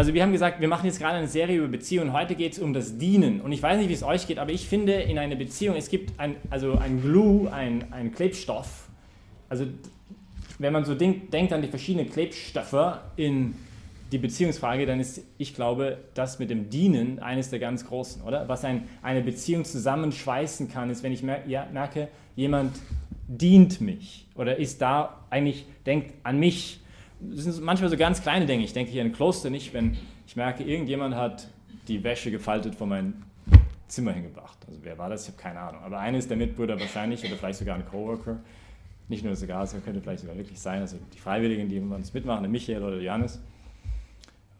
Also 0.00 0.14
wir 0.14 0.22
haben 0.22 0.32
gesagt, 0.32 0.62
wir 0.62 0.68
machen 0.68 0.86
jetzt 0.86 0.98
gerade 0.98 1.18
eine 1.18 1.28
Serie 1.28 1.58
über 1.58 1.68
Beziehungen. 1.68 2.14
Heute 2.14 2.34
geht 2.34 2.54
es 2.54 2.58
um 2.58 2.72
das 2.72 2.96
Dienen. 2.96 3.42
Und 3.42 3.52
ich 3.52 3.62
weiß 3.62 3.76
nicht, 3.76 3.90
wie 3.90 3.92
es 3.92 4.02
euch 4.02 4.26
geht, 4.26 4.38
aber 4.38 4.50
ich 4.50 4.66
finde 4.66 4.94
in 4.94 5.18
einer 5.18 5.36
Beziehung, 5.36 5.76
es 5.76 5.90
gibt 5.90 6.18
ein, 6.18 6.36
also 6.48 6.78
ein 6.78 7.02
Glue, 7.02 7.52
ein, 7.52 7.92
ein 7.92 8.10
Klebstoff. 8.10 8.88
Also 9.50 9.66
wenn 10.58 10.72
man 10.72 10.86
so 10.86 10.94
denk, 10.94 11.30
denkt 11.32 11.52
an 11.52 11.60
die 11.60 11.68
verschiedenen 11.68 12.08
Klebstoffe 12.08 12.98
in 13.16 13.54
die 14.10 14.16
Beziehungsfrage, 14.16 14.86
dann 14.86 15.00
ist, 15.00 15.20
ich 15.36 15.54
glaube, 15.54 15.98
das 16.14 16.38
mit 16.38 16.48
dem 16.48 16.70
Dienen 16.70 17.18
eines 17.18 17.50
der 17.50 17.58
ganz 17.58 17.84
großen, 17.84 18.22
oder? 18.22 18.48
Was 18.48 18.64
ein, 18.64 18.88
eine 19.02 19.20
Beziehung 19.20 19.66
zusammenschweißen 19.66 20.70
kann, 20.70 20.88
ist, 20.88 21.02
wenn 21.02 21.12
ich 21.12 21.22
mer 21.22 21.46
ja, 21.46 21.66
merke, 21.74 22.08
jemand 22.36 22.72
dient 23.28 23.82
mich 23.82 24.26
oder 24.34 24.56
ist 24.56 24.80
da 24.80 25.26
eigentlich, 25.28 25.66
denkt 25.84 26.14
an 26.22 26.38
mich. 26.38 26.80
Das 27.20 27.44
sind 27.44 27.62
manchmal 27.62 27.90
so 27.90 27.96
ganz 27.96 28.22
kleine 28.22 28.46
Dinge. 28.46 28.64
Ich 28.64 28.72
denke 28.72 28.90
hier 28.90 29.02
in 29.02 29.12
Kloster 29.12 29.50
nicht, 29.50 29.74
wenn 29.74 29.96
ich 30.26 30.36
merke, 30.36 30.64
irgendjemand 30.64 31.14
hat 31.14 31.48
die 31.88 32.02
Wäsche 32.02 32.30
gefaltet 32.30 32.74
vor 32.74 32.86
mein 32.86 33.22
Zimmer 33.88 34.12
hingebracht. 34.12 34.58
Also 34.66 34.80
wer 34.82 34.96
war 34.96 35.10
das? 35.10 35.24
Ich 35.24 35.34
habe 35.34 35.42
keine 35.42 35.60
Ahnung. 35.60 35.82
Aber 35.82 35.98
einer 35.98 36.18
ist 36.18 36.30
der 36.30 36.36
Mitbrüder 36.36 36.78
wahrscheinlich 36.78 37.24
oder 37.24 37.36
vielleicht 37.36 37.58
sogar 37.58 37.76
ein 37.76 37.84
Coworker. 37.84 38.38
Nicht 39.08 39.24
nur 39.24 39.34
sogar, 39.34 39.64
es 39.64 39.72
könnte 39.84 40.00
vielleicht 40.00 40.20
sogar 40.20 40.36
wirklich 40.36 40.60
sein. 40.60 40.80
Also 40.80 40.96
die 41.12 41.18
Freiwilligen, 41.18 41.68
die 41.68 41.80
uns 41.80 42.14
mitmachen, 42.14 42.42
der 42.42 42.50
Michael 42.50 42.82
oder 42.82 42.96
der 42.96 43.02
Johannes. 43.02 43.40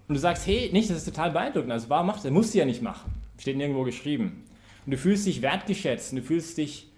Und 0.09 0.15
du 0.15 0.21
sagst, 0.21 0.47
hey, 0.47 0.71
nicht, 0.73 0.91
das 0.91 0.99
ist 0.99 1.05
total 1.05 1.31
beeindruckend. 1.31 1.71
Also 1.71 1.89
warum 1.89 2.09
macht 2.09 2.25
er? 2.25 2.33
Muss 2.33 2.51
sie 2.51 2.59
ja 2.59 2.65
nicht 2.65 2.83
machen. 2.83 3.13
Steht 3.39 3.57
nirgendwo 3.57 3.85
geschrieben. 3.85 4.45
Und 4.85 4.91
du 4.93 4.99
fühlst 4.99 5.27
dich 5.27 5.41
wertgeschätzt 5.41 6.13
und 6.13 6.19
du 6.19 6.23
fühlst 6.25 6.59
dich 6.59 6.89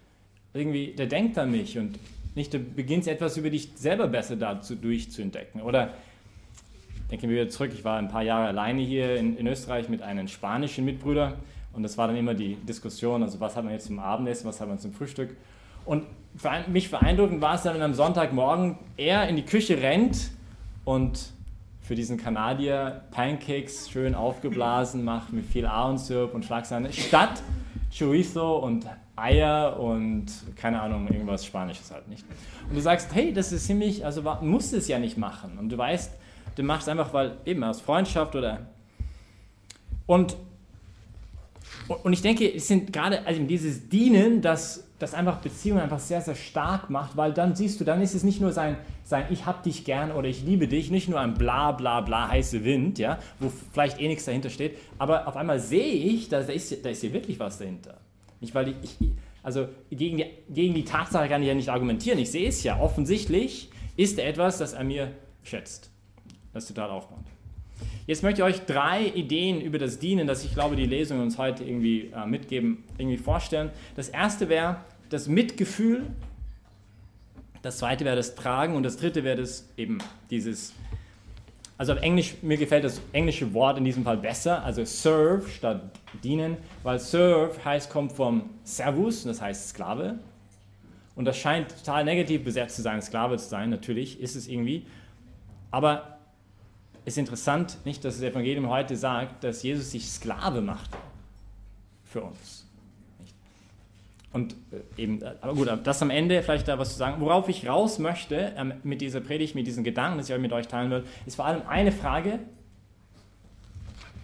irgendwie, 0.55 0.95
der 0.95 1.07
denkt 1.07 1.37
an 1.39 1.51
mich 1.51 1.79
und 1.79 1.99
nicht, 2.35 2.55
du 2.55 2.59
beginnst 2.59 3.09
etwas 3.09 3.37
über 3.37 3.51
dich 3.51 3.71
selber 3.75 4.09
besser 4.09 4.37
dazu 4.37 4.75
durchzuentdecken. 4.75 5.61
Oder 5.61 5.95
denken 7.11 7.29
wir 7.29 7.37
wieder 7.43 7.51
zurück, 7.51 7.73
ich 7.75 7.85
war 7.85 7.99
ein 7.99 8.09
paar 8.09 8.23
Jahre 8.23 8.47
alleine 8.47 8.81
hier 8.83 9.17
in, 9.17 9.37
in 9.37 9.47
Österreich 9.47 9.89
mit 9.89 10.03
einem 10.03 10.29
spanischen 10.29 10.85
Mitbrüder 10.85 11.37
und 11.73 11.83
das 11.83 11.97
war 11.97 12.07
dann 12.07 12.17
immer 12.17 12.35
die 12.35 12.57
Diskussion, 12.57 13.23
also 13.23 13.41
was 13.41 13.57
hat 13.57 13.65
man 13.65 13.73
jetzt 13.73 13.87
zum 13.87 13.99
Abendessen, 13.99 14.47
was 14.47 14.61
hat 14.61 14.69
man 14.69 14.79
zum 14.79 14.93
Frühstück. 14.93 15.37
Und 15.85 16.05
mich 16.69 16.91
beeindruckend 16.91 17.41
war 17.41 17.55
es 17.55 17.63
dann, 17.63 17.75
wenn 17.75 17.83
am 17.83 17.95
Sonntagmorgen 17.95 18.79
er 18.97 19.29
in 19.29 19.37
die 19.37 19.45
Küche 19.45 19.81
rennt 19.81 20.31
und 20.85 21.33
für 21.81 21.95
diesen 21.95 22.17
Kanadier 22.17 23.03
Pancakes 23.11 23.91
schön 23.91 24.15
aufgeblasen 24.15 25.05
macht 25.05 25.33
mit 25.33 25.45
viel 25.47 25.67
Ahornsirup 25.67 26.35
und 26.35 26.45
Schlagsahne, 26.45 26.93
statt 26.93 27.43
Chorizo 27.97 28.59
und 28.59 28.87
Eier 29.23 29.79
und 29.79 30.27
keine 30.57 30.81
Ahnung, 30.81 31.07
irgendwas 31.09 31.47
Spanisches 31.47 31.91
halt 31.91 32.09
nicht. 32.09 32.25
Und 32.69 32.75
du 32.75 32.81
sagst, 32.81 33.15
hey, 33.15 33.33
das 33.33 33.53
ist 33.53 33.67
ziemlich, 33.67 34.05
also 34.05 34.23
musst 34.41 34.73
es 34.73 34.89
ja 34.89 34.99
nicht 34.99 35.17
machen. 35.17 35.59
Und 35.59 35.69
du 35.69 35.79
weißt, 35.79 36.13
du 36.57 36.63
machst 36.63 36.89
einfach, 36.89 37.13
weil 37.15 37.37
eben 37.45 37.63
aus 37.63 37.81
Freundschaft 37.81 38.35
oder. 38.35 38.67
Und, 40.07 40.37
und 42.03 42.13
ich 42.13 42.23
denke, 42.23 42.53
es 42.53 42.69
sind 42.69 42.93
gerade 42.93 43.25
also 43.25 43.41
dieses 43.45 43.89
Dienen, 43.89 44.43
das, 44.43 44.89
das 44.99 45.15
einfach 45.15 45.39
Beziehungen 45.39 45.81
einfach 45.81 46.01
sehr, 46.01 46.21
sehr 46.21 46.35
stark 46.35 46.91
macht, 46.91 47.17
weil 47.17 47.33
dann 47.33 47.55
siehst 47.55 47.81
du, 47.81 47.85
dann 47.85 48.03
ist 48.03 48.15
es 48.15 48.25
nicht 48.25 48.41
nur 48.41 48.53
sein, 48.53 48.77
sein 49.05 49.27
Ich 49.31 49.47
hab 49.47 49.63
dich 49.63 49.85
gern 49.85 50.13
oder 50.13 50.29
ich 50.29 50.43
liebe 50.43 50.69
dich, 50.69 50.91
nicht 50.91 51.09
nur 51.09 51.21
ein 51.21 51.35
bla 51.35 51.73
bla 51.73 52.01
bla 52.01 52.29
heiße 52.29 52.65
Wind, 52.65 52.99
ja, 52.99 53.19
wo 53.39 53.53
vielleicht 53.73 54.01
eh 54.01 54.09
nichts 54.09 54.25
dahinter 54.25 54.51
steht, 54.51 54.77
aber 54.99 55.29
auf 55.29 55.37
einmal 55.37 55.61
sehe 55.61 55.93
ich, 55.93 56.29
da 56.29 56.39
ist, 56.39 56.85
da 56.85 56.91
ist 56.91 57.01
hier 57.01 57.13
wirklich 57.13 57.39
was 57.39 57.59
dahinter. 57.59 57.99
Nicht, 58.43 58.55
weil 58.55 58.75
ich, 58.83 58.99
also 59.43 59.69
gegen 59.89 60.19
die, 60.19 60.27
gegen 60.51 60.75
die 60.75 60.85
Tatsache 60.85 61.29
kann 61.29 61.41
ich 61.43 61.49
ja 61.49 61.55
nicht 61.55 61.71
argumentieren. 61.71 62.19
Ich 62.19 62.31
sehe 62.31 62.49
es 62.49 62.63
ja. 62.65 62.79
Offensichtlich 62.81 63.71
ist 63.97 64.19
er 64.19 64.29
etwas, 64.29 64.59
das 64.59 64.73
er 64.73 64.85
mir 64.85 65.13
schätzt. 65.45 65.91
Das 66.53 66.67
total 66.67 66.91
aufbauend. 66.91 67.27
Jetzt 68.07 68.25
möchte 68.25 68.43
ich 68.43 68.45
euch 68.45 68.67
drei 68.67 69.07
Ideen 69.07 69.61
über 69.61 69.79
das 69.79 70.01
Dienen, 70.01 70.27
das 70.27 70.45
ich 70.45 70.55
glaube, 70.55 70.75
die 70.75 70.87
Lesungen 70.87 71.23
uns 71.23 71.39
heute 71.39 71.63
irgendwie 71.63 72.11
äh, 72.15 72.27
mitgeben, 72.27 72.83
irgendwie 72.99 73.17
vorstellen. 73.17 73.71
Das 73.95 74.09
erste 74.09 74.49
wäre 74.49 74.79
das 75.09 75.29
Mitgefühl. 75.29 76.03
Das 77.63 77.79
zweite 77.79 78.05
wäre 78.05 78.17
das 78.17 78.35
Tragen 78.35 78.75
und 78.75 78.83
das 78.83 78.97
dritte 78.97 79.23
wäre 79.23 79.37
das 79.37 79.69
eben 79.77 79.99
dieses 80.31 80.75
also 81.83 81.95
auf 81.95 82.01
Englisch, 82.01 82.37
mir 82.43 82.57
gefällt 82.57 82.85
das 82.85 83.01
englische 83.13 83.53
Wort 83.55 83.77
in 83.77 83.85
diesem 83.85 84.05
Fall 84.05 84.17
besser, 84.17 84.63
also 84.63 84.85
serve 84.85 85.49
statt 85.49 85.83
dienen, 86.23 86.57
weil 86.85 87.01
serve 87.01 87.53
heißt, 87.65 87.91
kommt 87.91 88.13
vom 88.13 88.51
servus, 88.63 89.25
das 89.25 89.41
heißt 89.41 89.71
Sklave. 89.71 90.21
Und 91.17 91.25
das 91.25 91.37
scheint 91.37 91.77
total 91.77 92.05
negativ 92.05 92.45
besetzt 92.45 92.77
zu 92.77 92.83
sein, 92.83 93.03
Sklave 93.03 93.37
zu 93.37 93.49
sein, 93.49 93.69
natürlich 93.69 94.21
ist 94.21 94.37
es 94.37 94.47
irgendwie. 94.47 94.87
Aber 95.73 96.19
es 97.05 97.15
ist 97.15 97.19
interessant, 97.19 97.79
nicht, 97.85 98.05
dass 98.05 98.15
das 98.15 98.23
Evangelium 98.23 98.69
heute 98.69 98.95
sagt, 98.95 99.43
dass 99.43 99.65
Jesus 99.65 99.91
sich 99.91 100.09
Sklave 100.09 100.61
macht 100.61 100.91
für 102.05 102.23
uns. 102.23 102.65
Und 104.33 104.57
äh, 104.71 105.03
eben, 105.03 105.21
äh, 105.23 105.35
aber 105.41 105.55
gut, 105.55 105.69
das 105.85 106.03
am 106.03 106.11
Ende 106.11 106.43
vielleicht 106.43 106.69
da 106.69 106.79
was 106.79 106.93
zu 106.93 106.99
sagen. 106.99 107.21
Worauf 107.21 107.49
ich 107.49 107.69
raus 107.69 107.99
möchte 107.99 108.53
ähm, 108.57 108.75
mit 108.83 109.01
dieser 109.01 109.21
Predigt, 109.21 109.55
mit 109.55 109.67
diesen 109.67 109.85
Gedanken, 109.85 110.19
das 110.19 110.31
ich 110.31 110.39
mit 110.39 110.53
euch 110.53 110.69
teilen 110.69 110.91
will, 110.91 111.05
ist 111.27 111.37
vor 111.37 111.45
allem 111.45 111.63
eine 111.69 111.93
Frage. 111.93 112.39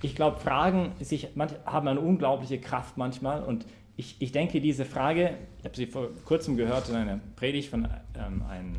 Ich 0.00 0.14
glaube, 0.14 0.38
Fragen 0.38 0.92
sich, 1.00 1.28
haben 1.66 1.88
eine 1.88 2.00
unglaubliche 2.00 2.58
Kraft 2.60 2.96
manchmal 2.96 3.42
und 3.42 3.66
ich, 3.96 4.14
ich 4.20 4.30
denke, 4.30 4.60
diese 4.60 4.84
Frage, 4.84 5.34
ich 5.58 5.64
habe 5.64 5.76
sie 5.76 5.86
vor 5.86 6.10
kurzem 6.24 6.56
gehört 6.56 6.88
in 6.88 6.94
einer 6.94 7.18
Predigt 7.34 7.68
von 7.68 7.84
ähm, 8.14 8.42
einem, 8.48 8.76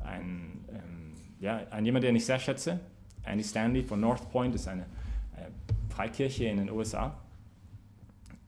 ein, 0.00 0.64
ähm, 0.70 1.12
ja, 1.40 1.60
ein 1.70 1.84
jemand, 1.84 2.04
den 2.04 2.16
ich 2.16 2.24
sehr 2.24 2.38
schätze, 2.38 2.80
Andy 3.24 3.44
Stanley 3.44 3.82
von 3.82 4.00
North 4.00 4.30
Point, 4.32 4.54
ist 4.54 4.66
eine, 4.66 4.86
eine 5.36 5.48
Freikirche 5.90 6.46
in 6.46 6.56
den 6.56 6.70
USA 6.70 7.14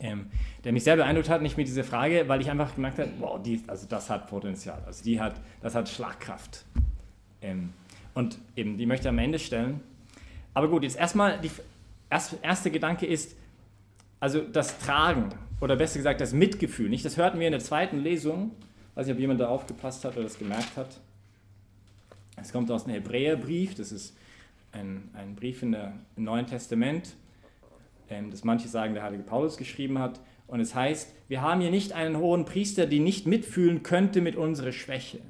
ähm, 0.00 0.26
der 0.64 0.72
mich 0.72 0.84
sehr 0.84 0.96
beeindruckt 0.96 1.28
hat, 1.28 1.42
nicht 1.42 1.56
mit 1.56 1.66
dieser 1.66 1.84
Frage, 1.84 2.28
weil 2.28 2.40
ich 2.40 2.50
einfach 2.50 2.74
gemerkt 2.74 2.98
habe, 2.98 3.10
wow, 3.18 3.42
die, 3.42 3.62
also 3.66 3.86
das 3.88 4.10
hat 4.10 4.28
Potenzial, 4.28 4.82
also 4.86 5.02
die 5.02 5.20
hat, 5.20 5.40
das 5.60 5.74
hat 5.74 5.88
Schlagkraft. 5.88 6.64
Ähm, 7.42 7.72
und 8.14 8.38
eben, 8.56 8.76
die 8.76 8.86
möchte 8.86 9.06
ich 9.06 9.08
am 9.08 9.18
Ende 9.18 9.38
stellen. 9.38 9.80
Aber 10.54 10.68
gut, 10.68 10.82
jetzt 10.82 10.96
erstmal, 10.96 11.40
der 11.40 11.50
erste, 12.10 12.38
erste 12.42 12.70
Gedanke 12.70 13.06
ist, 13.06 13.36
also 14.20 14.40
das 14.40 14.78
Tragen, 14.78 15.30
oder 15.60 15.76
besser 15.76 15.98
gesagt 15.98 16.20
das 16.20 16.32
Mitgefühl, 16.32 16.88
nicht? 16.88 17.04
Das 17.04 17.16
hörten 17.16 17.38
wir 17.40 17.46
in 17.46 17.52
der 17.52 17.60
zweiten 17.60 17.98
Lesung, 17.98 18.52
weiß 18.94 19.06
nicht, 19.06 19.14
ob 19.14 19.20
jemand 19.20 19.40
da 19.40 19.48
aufgepasst 19.48 20.04
hat 20.04 20.14
oder 20.14 20.24
das 20.24 20.38
gemerkt 20.38 20.76
hat. 20.76 21.00
Es 22.36 22.52
kommt 22.52 22.70
aus 22.70 22.84
dem 22.84 22.92
Hebräerbrief, 22.92 23.74
das 23.74 23.90
ist 23.90 24.16
ein, 24.72 25.10
ein 25.14 25.34
Brief 25.34 25.62
in 25.62 25.72
der, 25.72 25.94
im 26.16 26.24
Neuen 26.24 26.46
Testament 26.46 27.14
ähm, 28.10 28.30
das 28.30 28.44
manche 28.44 28.68
sagen, 28.68 28.94
der 28.94 29.02
heilige 29.02 29.22
Paulus 29.22 29.56
geschrieben 29.56 29.98
hat. 29.98 30.20
Und 30.46 30.60
es 30.60 30.74
heißt, 30.74 31.14
wir 31.28 31.42
haben 31.42 31.60
hier 31.60 31.70
nicht 31.70 31.92
einen 31.92 32.16
hohen 32.18 32.44
Priester, 32.44 32.86
der 32.86 33.00
nicht 33.00 33.26
mitfühlen 33.26 33.82
könnte 33.82 34.20
mit 34.20 34.36
unserer 34.36 34.72
Schwäche. 34.72 35.20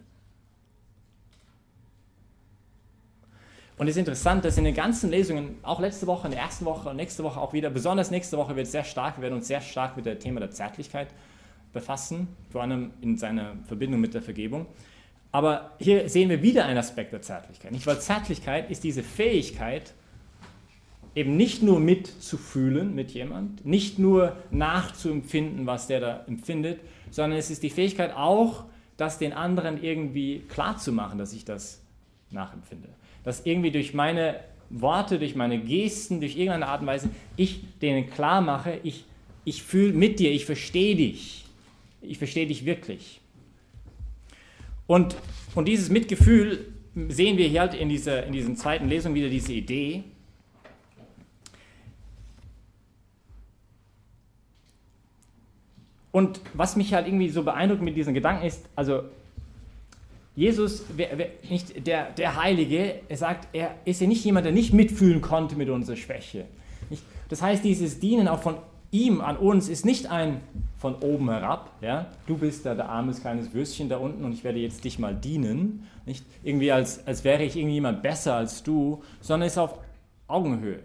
Und 3.78 3.86
es 3.86 3.94
ist 3.94 4.00
interessant, 4.00 4.44
dass 4.44 4.58
in 4.58 4.64
den 4.64 4.74
ganzen 4.74 5.10
Lesungen, 5.10 5.56
auch 5.62 5.78
letzte 5.78 6.08
Woche, 6.08 6.26
in 6.26 6.32
der 6.32 6.40
ersten 6.40 6.64
Woche 6.64 6.88
und 6.88 6.96
nächste 6.96 7.22
Woche 7.22 7.40
auch 7.40 7.52
wieder, 7.52 7.70
besonders 7.70 8.10
nächste 8.10 8.36
Woche 8.36 8.56
wird 8.56 8.66
sehr 8.66 8.82
stark, 8.82 9.18
wir 9.18 9.22
werden 9.22 9.34
uns 9.34 9.46
sehr 9.46 9.60
stark 9.60 9.96
mit 9.96 10.04
dem 10.04 10.18
Thema 10.18 10.40
der 10.40 10.50
Zärtlichkeit 10.50 11.08
befassen, 11.72 12.28
vor 12.50 12.62
allem 12.62 12.90
in 13.00 13.16
seiner 13.16 13.56
Verbindung 13.66 14.00
mit 14.00 14.14
der 14.14 14.22
Vergebung. 14.22 14.66
Aber 15.30 15.72
hier 15.78 16.08
sehen 16.08 16.28
wir 16.28 16.42
wieder 16.42 16.64
einen 16.64 16.78
Aspekt 16.78 17.12
der 17.12 17.22
Zärtlichkeit. 17.22 17.70
Nicht, 17.70 17.86
weil 17.86 18.00
Zärtlichkeit 18.00 18.70
ist 18.70 18.82
diese 18.82 19.04
Fähigkeit, 19.04 19.94
eben 21.14 21.36
nicht 21.36 21.62
nur 21.62 21.80
mitzufühlen 21.80 22.94
mit 22.94 23.10
jemand, 23.12 23.64
nicht 23.64 23.98
nur 23.98 24.36
nachzuempfinden, 24.50 25.66
was 25.66 25.86
der 25.86 26.00
da 26.00 26.24
empfindet, 26.26 26.80
sondern 27.10 27.38
es 27.38 27.50
ist 27.50 27.62
die 27.62 27.70
Fähigkeit 27.70 28.14
auch, 28.14 28.64
das 28.96 29.18
den 29.18 29.32
anderen 29.32 29.82
irgendwie 29.82 30.40
klar 30.48 30.76
zu 30.76 30.92
machen, 30.92 31.18
dass 31.18 31.32
ich 31.32 31.44
das 31.44 31.80
nachempfinde. 32.30 32.88
Dass 33.24 33.46
irgendwie 33.46 33.70
durch 33.70 33.94
meine 33.94 34.40
Worte, 34.70 35.18
durch 35.18 35.34
meine 35.34 35.58
Gesten, 35.58 36.20
durch 36.20 36.36
irgendeine 36.36 36.66
Art 36.66 36.82
und 36.82 36.88
Weise 36.88 37.08
ich 37.36 37.64
denen 37.80 38.10
klar 38.10 38.40
mache, 38.40 38.80
ich, 38.82 39.04
ich 39.44 39.62
fühle 39.62 39.92
mit 39.92 40.18
dir, 40.18 40.30
ich 40.30 40.44
verstehe 40.44 40.96
dich. 40.96 41.44
Ich 42.02 42.18
verstehe 42.18 42.46
dich 42.46 42.64
wirklich. 42.64 43.20
Und, 44.86 45.16
und 45.54 45.66
dieses 45.66 45.90
Mitgefühl 45.90 46.66
sehen 47.08 47.38
wir 47.38 47.46
hier 47.46 47.60
halt 47.60 47.74
in 47.74 47.88
dieser, 47.88 48.24
in 48.26 48.32
dieser 48.32 48.54
zweiten 48.54 48.88
Lesung 48.88 49.14
wieder 49.14 49.28
diese 49.28 49.52
Idee, 49.52 50.04
Und 56.18 56.40
was 56.52 56.74
mich 56.74 56.94
halt 56.94 57.06
irgendwie 57.06 57.28
so 57.28 57.44
beeindruckt 57.44 57.80
mit 57.80 57.96
diesen 57.96 58.12
Gedanken 58.12 58.44
ist, 58.44 58.64
also 58.74 59.02
Jesus, 60.34 60.84
wer, 60.96 61.16
wer, 61.16 61.28
nicht 61.48 61.86
der, 61.86 62.10
der 62.10 62.42
Heilige, 62.42 62.96
er 63.08 63.16
sagt, 63.16 63.46
er 63.52 63.76
ist 63.84 64.00
ja 64.00 64.08
nicht 64.08 64.24
jemand, 64.24 64.44
der 64.44 64.52
nicht 64.52 64.72
mitfühlen 64.72 65.20
konnte 65.20 65.54
mit 65.54 65.68
unserer 65.68 65.94
Schwäche. 65.94 66.46
Nicht? 66.90 67.04
Das 67.28 67.40
heißt, 67.40 67.62
dieses 67.62 68.00
Dienen 68.00 68.26
auch 68.26 68.40
von 68.40 68.56
ihm 68.90 69.20
an 69.20 69.36
uns 69.36 69.68
ist 69.68 69.84
nicht 69.84 70.10
ein 70.10 70.40
von 70.76 70.96
oben 70.96 71.30
herab, 71.30 71.70
ja, 71.82 72.06
du 72.26 72.36
bist 72.36 72.66
da 72.66 72.74
der 72.74 72.88
armes 72.88 73.20
kleines 73.20 73.54
Würstchen 73.54 73.88
da 73.88 73.98
unten 73.98 74.24
und 74.24 74.32
ich 74.32 74.42
werde 74.42 74.58
jetzt 74.58 74.82
dich 74.82 74.98
mal 74.98 75.14
dienen, 75.14 75.86
nicht 76.04 76.24
irgendwie 76.42 76.72
als, 76.72 77.06
als 77.06 77.22
wäre 77.22 77.44
ich 77.44 77.54
irgendjemand 77.54 78.02
besser 78.02 78.34
als 78.34 78.64
du, 78.64 79.04
sondern 79.20 79.46
ist 79.46 79.56
auf 79.58 79.78
Augenhöhe. 80.26 80.80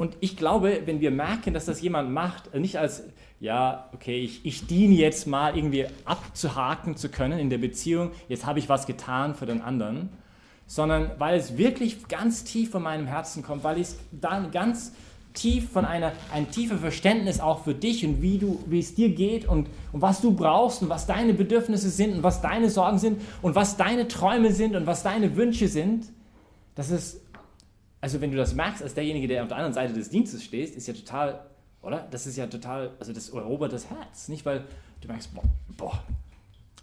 Und 0.00 0.16
ich 0.20 0.38
glaube, 0.38 0.80
wenn 0.86 1.02
wir 1.02 1.10
merken, 1.10 1.52
dass 1.52 1.66
das 1.66 1.82
jemand 1.82 2.10
macht, 2.10 2.54
nicht 2.54 2.78
als, 2.78 3.02
ja, 3.38 3.90
okay, 3.92 4.18
ich, 4.18 4.46
ich 4.46 4.66
diene 4.66 4.94
jetzt 4.94 5.26
mal 5.26 5.54
irgendwie 5.54 5.84
abzuhaken 6.06 6.96
zu 6.96 7.10
können 7.10 7.38
in 7.38 7.50
der 7.50 7.58
Beziehung, 7.58 8.10
jetzt 8.26 8.46
habe 8.46 8.60
ich 8.60 8.70
was 8.70 8.86
getan 8.86 9.34
für 9.34 9.44
den 9.44 9.60
anderen, 9.60 10.08
sondern 10.66 11.10
weil 11.18 11.38
es 11.38 11.58
wirklich 11.58 12.08
ganz 12.08 12.44
tief 12.44 12.70
von 12.70 12.82
meinem 12.82 13.08
Herzen 13.08 13.42
kommt, 13.42 13.62
weil 13.62 13.78
ich 13.78 13.88
dann 14.10 14.50
ganz 14.52 14.94
tief 15.34 15.70
von 15.70 15.84
einer, 15.84 16.12
ein 16.32 16.50
tiefes 16.50 16.80
Verständnis 16.80 17.38
auch 17.38 17.62
für 17.64 17.74
dich 17.74 18.02
und 18.06 18.22
wie, 18.22 18.38
du, 18.38 18.58
wie 18.68 18.78
es 18.78 18.94
dir 18.94 19.10
geht 19.10 19.46
und, 19.46 19.68
und 19.92 20.00
was 20.00 20.22
du 20.22 20.32
brauchst 20.32 20.80
und 20.80 20.88
was 20.88 21.06
deine 21.06 21.34
Bedürfnisse 21.34 21.90
sind 21.90 22.14
und 22.14 22.22
was 22.22 22.40
deine 22.40 22.70
Sorgen 22.70 22.98
sind 22.98 23.20
und 23.42 23.54
was 23.54 23.76
deine 23.76 24.08
Träume 24.08 24.50
sind 24.52 24.76
und 24.76 24.86
was 24.86 25.02
deine 25.02 25.36
Wünsche 25.36 25.68
sind. 25.68 26.06
Das 26.74 26.88
ist, 26.88 27.20
also 28.00 28.20
wenn 28.20 28.30
du 28.30 28.36
das 28.36 28.54
merkst 28.54 28.82
als 28.82 28.94
derjenige, 28.94 29.28
der 29.28 29.42
auf 29.42 29.48
der 29.48 29.56
anderen 29.56 29.74
Seite 29.74 29.92
des 29.92 30.10
Dienstes 30.10 30.42
stehst, 30.42 30.76
ist 30.76 30.86
ja 30.86 30.94
total, 30.94 31.46
oder? 31.82 32.06
Das 32.10 32.26
ist 32.26 32.36
ja 32.36 32.46
total, 32.46 32.92
also 32.98 33.12
das 33.12 33.28
erobert 33.30 33.72
das 33.72 33.90
Herz, 33.90 34.28
nicht? 34.28 34.44
Weil 34.46 34.64
du 35.00 35.08
merkst, 35.08 35.34
boah, 35.34 35.44
boah, 35.76 36.04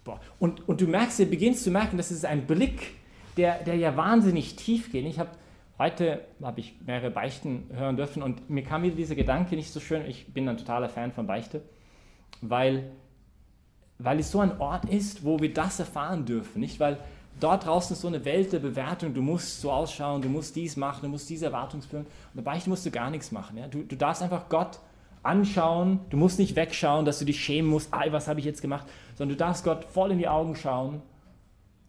boah. 0.04 0.20
Und, 0.38 0.68
und 0.68 0.80
du 0.80 0.86
merkst, 0.86 1.18
du 1.18 1.26
beginnst 1.26 1.64
zu 1.64 1.70
merken, 1.70 1.96
das 1.96 2.10
ist 2.10 2.24
ein 2.24 2.46
Blick, 2.46 2.94
der, 3.36 3.62
der 3.62 3.76
ja 3.76 3.96
wahnsinnig 3.96 4.56
tief 4.56 4.92
geht. 4.92 5.06
Ich 5.06 5.18
habe 5.18 5.30
Heute 5.78 6.24
habe 6.42 6.58
ich 6.58 6.74
mehrere 6.84 7.12
Beichten 7.12 7.70
hören 7.72 7.96
dürfen 7.96 8.20
und 8.20 8.50
mir 8.50 8.64
kam 8.64 8.82
wieder 8.82 8.96
dieser 8.96 9.14
Gedanke 9.14 9.54
nicht 9.54 9.72
so 9.72 9.78
schön. 9.78 10.04
Ich 10.06 10.34
bin 10.34 10.48
ein 10.48 10.56
totaler 10.56 10.88
Fan 10.88 11.12
von 11.12 11.28
Beichte, 11.28 11.62
weil, 12.40 12.90
weil 13.98 14.18
es 14.18 14.32
so 14.32 14.40
ein 14.40 14.58
Ort 14.58 14.86
ist, 14.86 15.24
wo 15.24 15.38
wir 15.38 15.54
das 15.54 15.78
erfahren 15.78 16.24
dürfen. 16.24 16.58
Nicht, 16.58 16.80
weil 16.80 16.98
dort 17.40 17.66
draußen 17.66 17.94
ist 17.94 18.02
so 18.02 18.08
eine 18.08 18.24
Welt 18.24 18.52
der 18.52 18.58
Bewertung. 18.58 19.14
Du 19.14 19.22
musst 19.22 19.60
so 19.60 19.70
ausschauen, 19.70 20.22
du 20.22 20.28
musst 20.28 20.56
dies 20.56 20.76
machen, 20.76 21.00
du 21.02 21.08
musst 21.08 21.28
diese 21.28 21.46
Erwartungsfüllen. 21.46 22.06
Und 22.06 22.44
bei 22.44 22.52
Beichte 22.52 22.70
musst 22.70 22.86
du 22.86 22.90
gar 22.90 23.10
nichts 23.10 23.32
machen. 23.32 23.58
Ja? 23.58 23.66
Du, 23.68 23.82
du 23.82 23.96
darfst 23.96 24.22
einfach 24.22 24.48
Gott 24.48 24.78
anschauen. 25.22 26.00
Du 26.10 26.16
musst 26.16 26.38
nicht 26.38 26.56
wegschauen, 26.56 27.04
dass 27.04 27.18
du 27.18 27.24
dich 27.24 27.42
schämen 27.42 27.70
musst. 27.70 27.92
Ei, 27.92 28.12
was 28.12 28.28
habe 28.28 28.40
ich 28.40 28.46
jetzt 28.46 28.62
gemacht? 28.62 28.86
Sondern 29.16 29.36
du 29.36 29.44
darfst 29.44 29.64
Gott 29.64 29.84
voll 29.84 30.12
in 30.12 30.18
die 30.18 30.28
Augen 30.28 30.56
schauen 30.56 31.02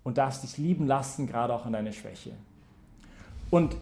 und 0.04 0.18
darfst 0.18 0.44
dich 0.44 0.58
lieben 0.58 0.88
lassen, 0.88 1.28
gerade 1.28 1.54
auch 1.54 1.66
an 1.66 1.74
deine 1.74 1.94
Schwäche. 1.94 2.32
Und, 3.50 3.76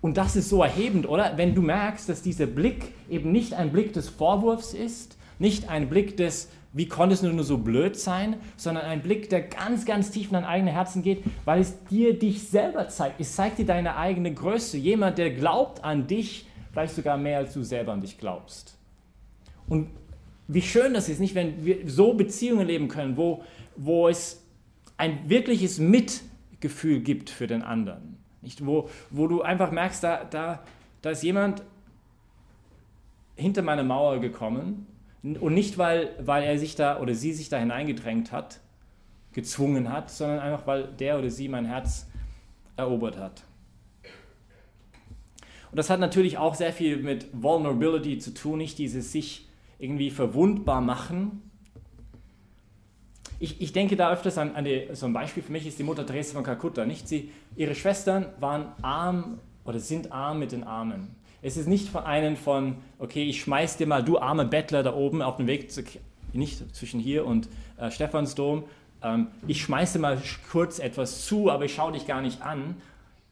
und 0.00 0.16
das 0.16 0.36
ist 0.36 0.48
so 0.48 0.62
erhebend, 0.62 1.08
oder? 1.08 1.36
Wenn 1.36 1.54
du 1.54 1.62
merkst, 1.62 2.08
dass 2.08 2.22
dieser 2.22 2.46
Blick 2.46 2.94
eben 3.08 3.32
nicht 3.32 3.54
ein 3.54 3.72
Blick 3.72 3.92
des 3.92 4.08
Vorwurfs 4.08 4.74
ist, 4.74 5.16
nicht 5.38 5.68
ein 5.68 5.88
Blick 5.88 6.16
des, 6.16 6.48
wie 6.72 6.88
konntest 6.88 7.22
du 7.22 7.28
nur 7.28 7.44
so 7.44 7.58
blöd 7.58 7.96
sein, 7.96 8.36
sondern 8.56 8.84
ein 8.84 9.02
Blick, 9.02 9.28
der 9.28 9.42
ganz, 9.42 9.84
ganz 9.84 10.10
tief 10.10 10.28
in 10.28 10.34
dein 10.34 10.44
eigenes 10.44 10.72
Herzen 10.72 11.02
geht, 11.02 11.22
weil 11.44 11.60
es 11.60 11.84
dir 11.84 12.18
dich 12.18 12.48
selber 12.48 12.88
zeigt. 12.88 13.20
Es 13.20 13.36
zeigt 13.36 13.58
dir 13.58 13.66
deine 13.66 13.96
eigene 13.96 14.32
Größe. 14.32 14.78
Jemand, 14.78 15.18
der 15.18 15.30
glaubt 15.32 15.84
an 15.84 16.06
dich, 16.06 16.46
vielleicht 16.72 16.94
sogar 16.94 17.18
mehr 17.18 17.38
als 17.38 17.52
du 17.52 17.62
selber 17.62 17.92
an 17.92 18.00
dich 18.00 18.18
glaubst. 18.18 18.78
Und 19.68 19.88
wie 20.48 20.62
schön 20.62 20.94
das 20.94 21.08
ist, 21.08 21.20
nicht, 21.20 21.34
wenn 21.34 21.64
wir 21.64 21.88
so 21.88 22.14
Beziehungen 22.14 22.66
leben 22.66 22.88
können, 22.88 23.16
wo, 23.16 23.44
wo 23.76 24.08
es 24.08 24.42
ein 24.96 25.28
wirkliches 25.28 25.78
Mitgefühl 25.78 27.00
gibt 27.00 27.28
für 27.28 27.46
den 27.46 27.62
anderen. 27.62 28.16
Nicht? 28.40 28.64
Wo, 28.64 28.88
wo 29.10 29.26
du 29.26 29.42
einfach 29.42 29.70
merkst, 29.70 30.02
da, 30.02 30.24
da, 30.24 30.62
da 31.02 31.10
ist 31.10 31.22
jemand 31.22 31.62
hinter 33.36 33.62
meine 33.62 33.84
Mauer 33.84 34.20
gekommen 34.20 34.86
und 35.22 35.54
nicht, 35.54 35.78
weil, 35.78 36.10
weil 36.20 36.42
er 36.44 36.58
sich 36.58 36.74
da 36.74 37.00
oder 37.00 37.14
sie 37.14 37.32
sich 37.32 37.48
da 37.48 37.58
hineingedrängt 37.58 38.32
hat, 38.32 38.60
gezwungen 39.32 39.92
hat, 39.92 40.10
sondern 40.10 40.40
einfach, 40.40 40.66
weil 40.66 40.84
der 40.84 41.18
oder 41.18 41.30
sie 41.30 41.48
mein 41.48 41.64
Herz 41.64 42.06
erobert 42.76 43.16
hat. 43.16 43.44
Und 45.70 45.76
das 45.78 45.88
hat 45.88 46.00
natürlich 46.00 46.38
auch 46.38 46.54
sehr 46.54 46.72
viel 46.72 46.98
mit 46.98 47.28
Vulnerability 47.32 48.18
zu 48.18 48.34
tun, 48.34 48.58
nicht 48.58 48.78
dieses 48.78 49.12
sich 49.12 49.48
irgendwie 49.78 50.10
verwundbar 50.10 50.80
machen, 50.80 51.42
ich, 53.42 53.60
ich 53.60 53.72
denke 53.72 53.96
da 53.96 54.12
öfters 54.12 54.38
an, 54.38 54.54
an 54.54 54.64
die, 54.64 54.86
so 54.92 55.06
ein 55.06 55.12
Beispiel 55.12 55.42
für 55.42 55.50
mich 55.50 55.66
ist 55.66 55.76
die 55.76 55.82
Mutter 55.82 56.06
Teresa 56.06 56.34
von 56.34 56.44
Kalkutta. 56.44 56.86
Nicht? 56.86 57.08
Sie, 57.08 57.32
ihre 57.56 57.74
Schwestern 57.74 58.26
waren 58.38 58.72
arm 58.82 59.40
oder 59.64 59.80
sind 59.80 60.12
arm 60.12 60.38
mit 60.38 60.52
den 60.52 60.62
Armen. 60.62 61.16
Es 61.42 61.56
ist 61.56 61.66
nicht 61.68 61.88
von 61.88 62.04
einem 62.04 62.36
von, 62.36 62.76
okay, 62.98 63.24
ich 63.24 63.40
schmeiß 63.40 63.76
dir 63.76 63.86
mal, 63.86 64.02
du 64.02 64.18
arme 64.18 64.44
Bettler 64.44 64.82
da 64.82 64.94
oben 64.94 65.22
auf 65.22 65.36
dem 65.36 65.46
Weg, 65.46 65.70
zu, 65.70 65.82
nicht 66.32 66.74
zwischen 66.74 67.00
hier 67.00 67.26
und 67.26 67.48
äh, 67.78 67.90
Stephansdom, 67.90 68.64
ähm, 69.02 69.26
ich 69.46 69.60
schmeiße 69.60 69.98
mal 69.98 70.22
kurz 70.50 70.78
etwas 70.78 71.26
zu, 71.26 71.50
aber 71.50 71.64
ich 71.64 71.74
schaue 71.74 71.92
dich 71.92 72.06
gar 72.06 72.22
nicht 72.22 72.42
an, 72.42 72.76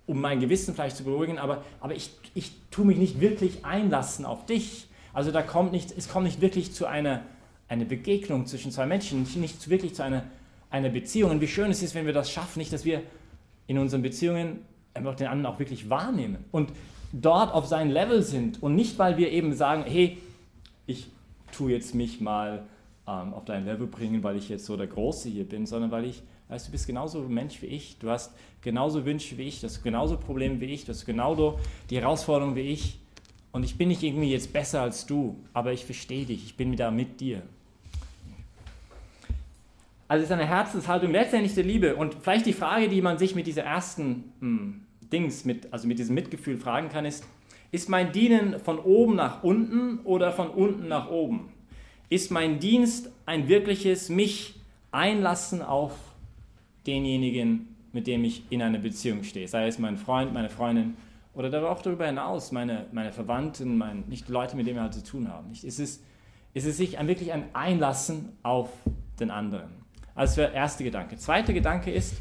um 0.07 0.21
mein 0.21 0.41
Gewissen 0.41 0.75
vielleicht 0.75 0.97
zu 0.97 1.05
beruhigen, 1.05 1.39
aber, 1.39 1.65
aber 1.81 1.95
ich, 1.95 2.11
ich 2.35 2.53
tue 2.71 2.85
mich 2.85 2.99
nicht 2.99 3.21
wirklich 3.21 3.65
einlassen 3.65 4.25
auf 4.25 4.45
dich. 4.45 4.89
Also 5.13 5.31
da 5.31 5.43
kommt 5.43 5.73
nicht, 5.73 5.93
es 5.97 6.09
kommt 6.09 6.25
nicht 6.25 6.41
wirklich 6.41 6.73
zu 6.73 6.87
einer 6.87 7.23
eine 7.71 7.85
Begegnung 7.85 8.47
zwischen 8.47 8.73
zwei 8.73 8.85
Menschen, 8.85 9.27
nicht 9.37 9.71
wirklich 9.71 9.95
zu 9.95 10.03
einer, 10.03 10.25
einer 10.71 10.89
Beziehung. 10.89 11.31
Und 11.31 11.41
wie 11.41 11.47
schön 11.47 11.71
es 11.71 11.83
ist, 11.83 11.95
wenn 11.95 12.05
wir 12.05 12.13
das 12.13 12.31
schaffen, 12.31 12.59
nicht, 12.59 12.73
dass 12.73 12.85
wir 12.85 13.03
in 13.69 13.79
unseren 13.79 14.03
Beziehungen 14.03 14.59
einfach 14.93 15.15
den 15.15 15.29
anderen 15.29 15.55
auch 15.55 15.61
wirklich 15.61 15.89
wahrnehmen 15.89 16.45
und 16.51 16.73
dort 17.13 17.53
auf 17.53 17.67
sein 17.67 17.91
Level 17.91 18.23
sind 18.23 18.63
und 18.63 18.75
nicht, 18.75 18.99
weil 18.99 19.17
wir 19.17 19.31
eben 19.31 19.55
sagen, 19.55 19.85
hey, 19.87 20.19
ich 20.87 21.09
tue 21.53 21.73
jetzt 21.73 21.95
mich 21.95 22.21
mal 22.21 22.65
ähm, 23.07 23.35
auf 23.35 23.45
dein 23.45 23.65
Level 23.65 23.87
bringen, 23.87 24.23
weil 24.23 24.37
ich 24.37 24.49
jetzt 24.49 24.67
so 24.67 24.77
der 24.77 24.87
Große 24.87 25.29
hier 25.29 25.45
bin, 25.45 25.67
sondern 25.67 25.91
weil 25.91 26.05
ich, 26.05 26.23
weißt 26.49 26.69
du, 26.69 26.73
bist 26.73 26.87
genauso 26.87 27.21
Mensch 27.23 27.61
wie 27.63 27.67
ich, 27.67 27.99
du 27.99 28.11
hast 28.11 28.33
genauso 28.63 29.05
Wünsche 29.05 29.37
wie 29.39 29.43
ich, 29.43 29.61
du 29.61 29.67
hast 29.67 29.83
genauso 29.83 30.17
Probleme 30.17 30.61
wie 30.61 30.67
ich, 30.67 30.85
du 30.85 30.93
hast 30.93 31.05
genauso 31.05 31.59
die 31.91 32.01
Herausforderungen 32.01 32.57
wie 32.57 32.69
ich 32.69 32.99
und 33.53 33.65
ich 33.65 33.77
bin 33.77 33.89
nicht 33.89 34.03
irgendwie 34.03 34.31
jetzt 34.31 34.53
besser 34.53 34.83
als 34.83 35.07
du, 35.07 35.37
aber 35.53 35.73
ich 35.73 35.85
verstehe 35.85 36.27
dich, 36.27 36.45
ich 36.45 36.57
bin 36.57 36.77
da 36.77 36.91
mit 36.91 37.21
dir. 37.21 37.43
Also 40.07 40.25
es 40.25 40.31
ist 40.31 40.33
eine 40.33 40.47
Herzenshaltung 40.47 41.13
letztendlich 41.13 41.55
der 41.55 41.63
Liebe. 41.63 41.95
Und 41.95 42.17
vielleicht 42.21 42.45
die 42.45 42.53
Frage, 42.53 42.89
die 42.89 43.01
man 43.01 43.17
sich 43.17 43.37
mit 43.37 43.47
dieser 43.47 43.63
ersten 43.63 44.33
hm, 44.41 44.81
Dings, 45.13 45.45
mit, 45.45 45.73
also 45.73 45.87
mit 45.87 45.99
diesem 45.99 46.15
Mitgefühl 46.15 46.57
fragen 46.57 46.89
kann, 46.89 47.05
ist, 47.05 47.25
ist 47.73 47.89
mein 47.89 48.13
Dienen 48.13 48.59
von 48.59 48.79
oben 48.79 49.17
nach 49.17 49.43
unten 49.43 50.01
oder 50.05 50.33
von 50.33 50.49
unten 50.49 50.89
nach 50.89 51.11
oben? 51.11 51.51
Ist 52.09 52.31
mein 52.31 52.59
Dienst 52.59 53.11
ein 53.27 53.49
wirkliches 53.49 54.09
mich 54.09 54.61
einlassen 54.91 55.63
auf 55.63 55.93
denjenigen, 56.87 57.77
mit 57.93 58.07
dem 58.07 58.25
ich 58.25 58.43
in 58.51 58.63
einer 58.63 58.79
Beziehung 58.79 59.23
stehe? 59.23 59.47
Sei 59.47 59.69
es 59.69 59.79
mein 59.79 59.97
Freund, 59.97 60.33
meine 60.33 60.51
Freundin 60.51 60.97
oder 61.35 61.71
auch 61.71 61.81
darüber 61.81 62.07
hinaus, 62.07 62.51
meine, 62.51 62.87
meine 62.93 63.13
Verwandten, 63.13 63.79
mein, 63.79 64.05
nicht 64.09 64.29
Leute, 64.29 64.57
mit 64.57 64.67
denen 64.67 64.77
wir 64.77 64.83
halt 64.83 64.95
zu 64.95 65.05
tun 65.05 65.29
haben. 65.29 65.53
Ist, 65.53 65.65
es, 65.65 66.03
ist 66.55 66.67
es 66.67 66.77
sich 66.77 66.99
ein, 66.99 67.07
wirklich 67.07 67.33
ein 67.33 67.45
Einlassen 67.53 68.31
auf 68.43 68.71
den 69.21 69.31
anderen? 69.31 69.80
Also 70.15 70.43
der 70.43 70.53
erste 70.53 70.85
Gedanke. 70.85 71.17
Zweiter 71.17 71.53
Gedanke 71.53 71.91
ist, 71.91 72.15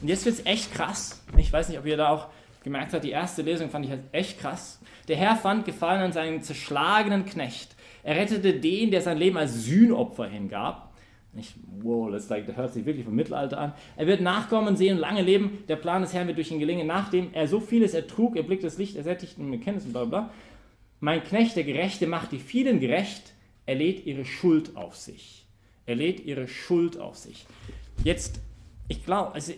und 0.00 0.08
jetzt 0.08 0.24
wird 0.24 0.36
es 0.36 0.46
echt 0.46 0.72
krass, 0.72 1.22
ich 1.36 1.52
weiß 1.52 1.68
nicht, 1.68 1.78
ob 1.78 1.86
ihr 1.86 1.96
da 1.96 2.08
auch 2.08 2.28
gemerkt 2.62 2.92
habt, 2.94 3.04
die 3.04 3.10
erste 3.10 3.42
Lesung 3.42 3.70
fand 3.70 3.84
ich 3.84 3.90
halt 3.90 4.02
echt 4.12 4.40
krass. 4.40 4.80
Der 5.06 5.16
Herr 5.16 5.36
fand 5.36 5.66
Gefallen 5.66 6.00
an 6.00 6.12
seinem 6.12 6.42
zerschlagenen 6.42 7.26
Knecht. 7.26 7.76
Er 8.02 8.16
rettete 8.16 8.54
den, 8.54 8.90
der 8.90 9.02
sein 9.02 9.18
Leben 9.18 9.36
als 9.36 9.64
Sühnopfer 9.64 10.26
hingab. 10.26 10.92
Nicht, 11.34 11.54
wow, 11.82 12.10
das, 12.10 12.30
hört 12.30 12.72
sich 12.72 12.86
wirklich 12.86 13.04
vom 13.04 13.14
Mittelalter 13.14 13.58
an. 13.58 13.72
Er 13.96 14.06
wird 14.06 14.20
Nachkommen 14.20 14.76
sehen 14.76 14.96
und 14.96 15.00
lange 15.00 15.22
leben. 15.22 15.64
Der 15.68 15.76
Plan 15.76 16.02
des 16.02 16.14
Herrn 16.14 16.28
wird 16.28 16.38
durch 16.38 16.50
ihn 16.50 16.60
gelingen. 16.60 16.86
Nachdem 16.86 17.30
er 17.32 17.48
so 17.48 17.60
vieles 17.60 17.92
ertrug, 17.92 18.36
er 18.36 18.44
blickt 18.44 18.62
das 18.62 18.78
Licht, 18.78 18.96
er 18.96 19.02
sättigt 19.02 19.38
mit 19.38 19.62
Kenntnis 19.62 19.84
und 19.84 19.92
bla 19.92 20.04
bla. 20.04 20.30
Mein 21.00 21.24
Knecht, 21.24 21.56
der 21.56 21.64
Gerechte, 21.64 22.06
macht 22.06 22.32
die 22.32 22.38
vielen 22.38 22.78
gerecht. 22.78 23.32
Er 23.66 23.74
lädt 23.74 24.06
ihre 24.06 24.24
Schuld 24.24 24.76
auf 24.76 24.96
sich. 24.96 25.43
Er 25.86 25.96
lädt 25.96 26.24
ihre 26.24 26.48
Schuld 26.48 26.98
auf 26.98 27.16
sich. 27.16 27.46
Jetzt, 28.02 28.40
ich 28.88 29.04
glaube, 29.04 29.34
also, 29.34 29.52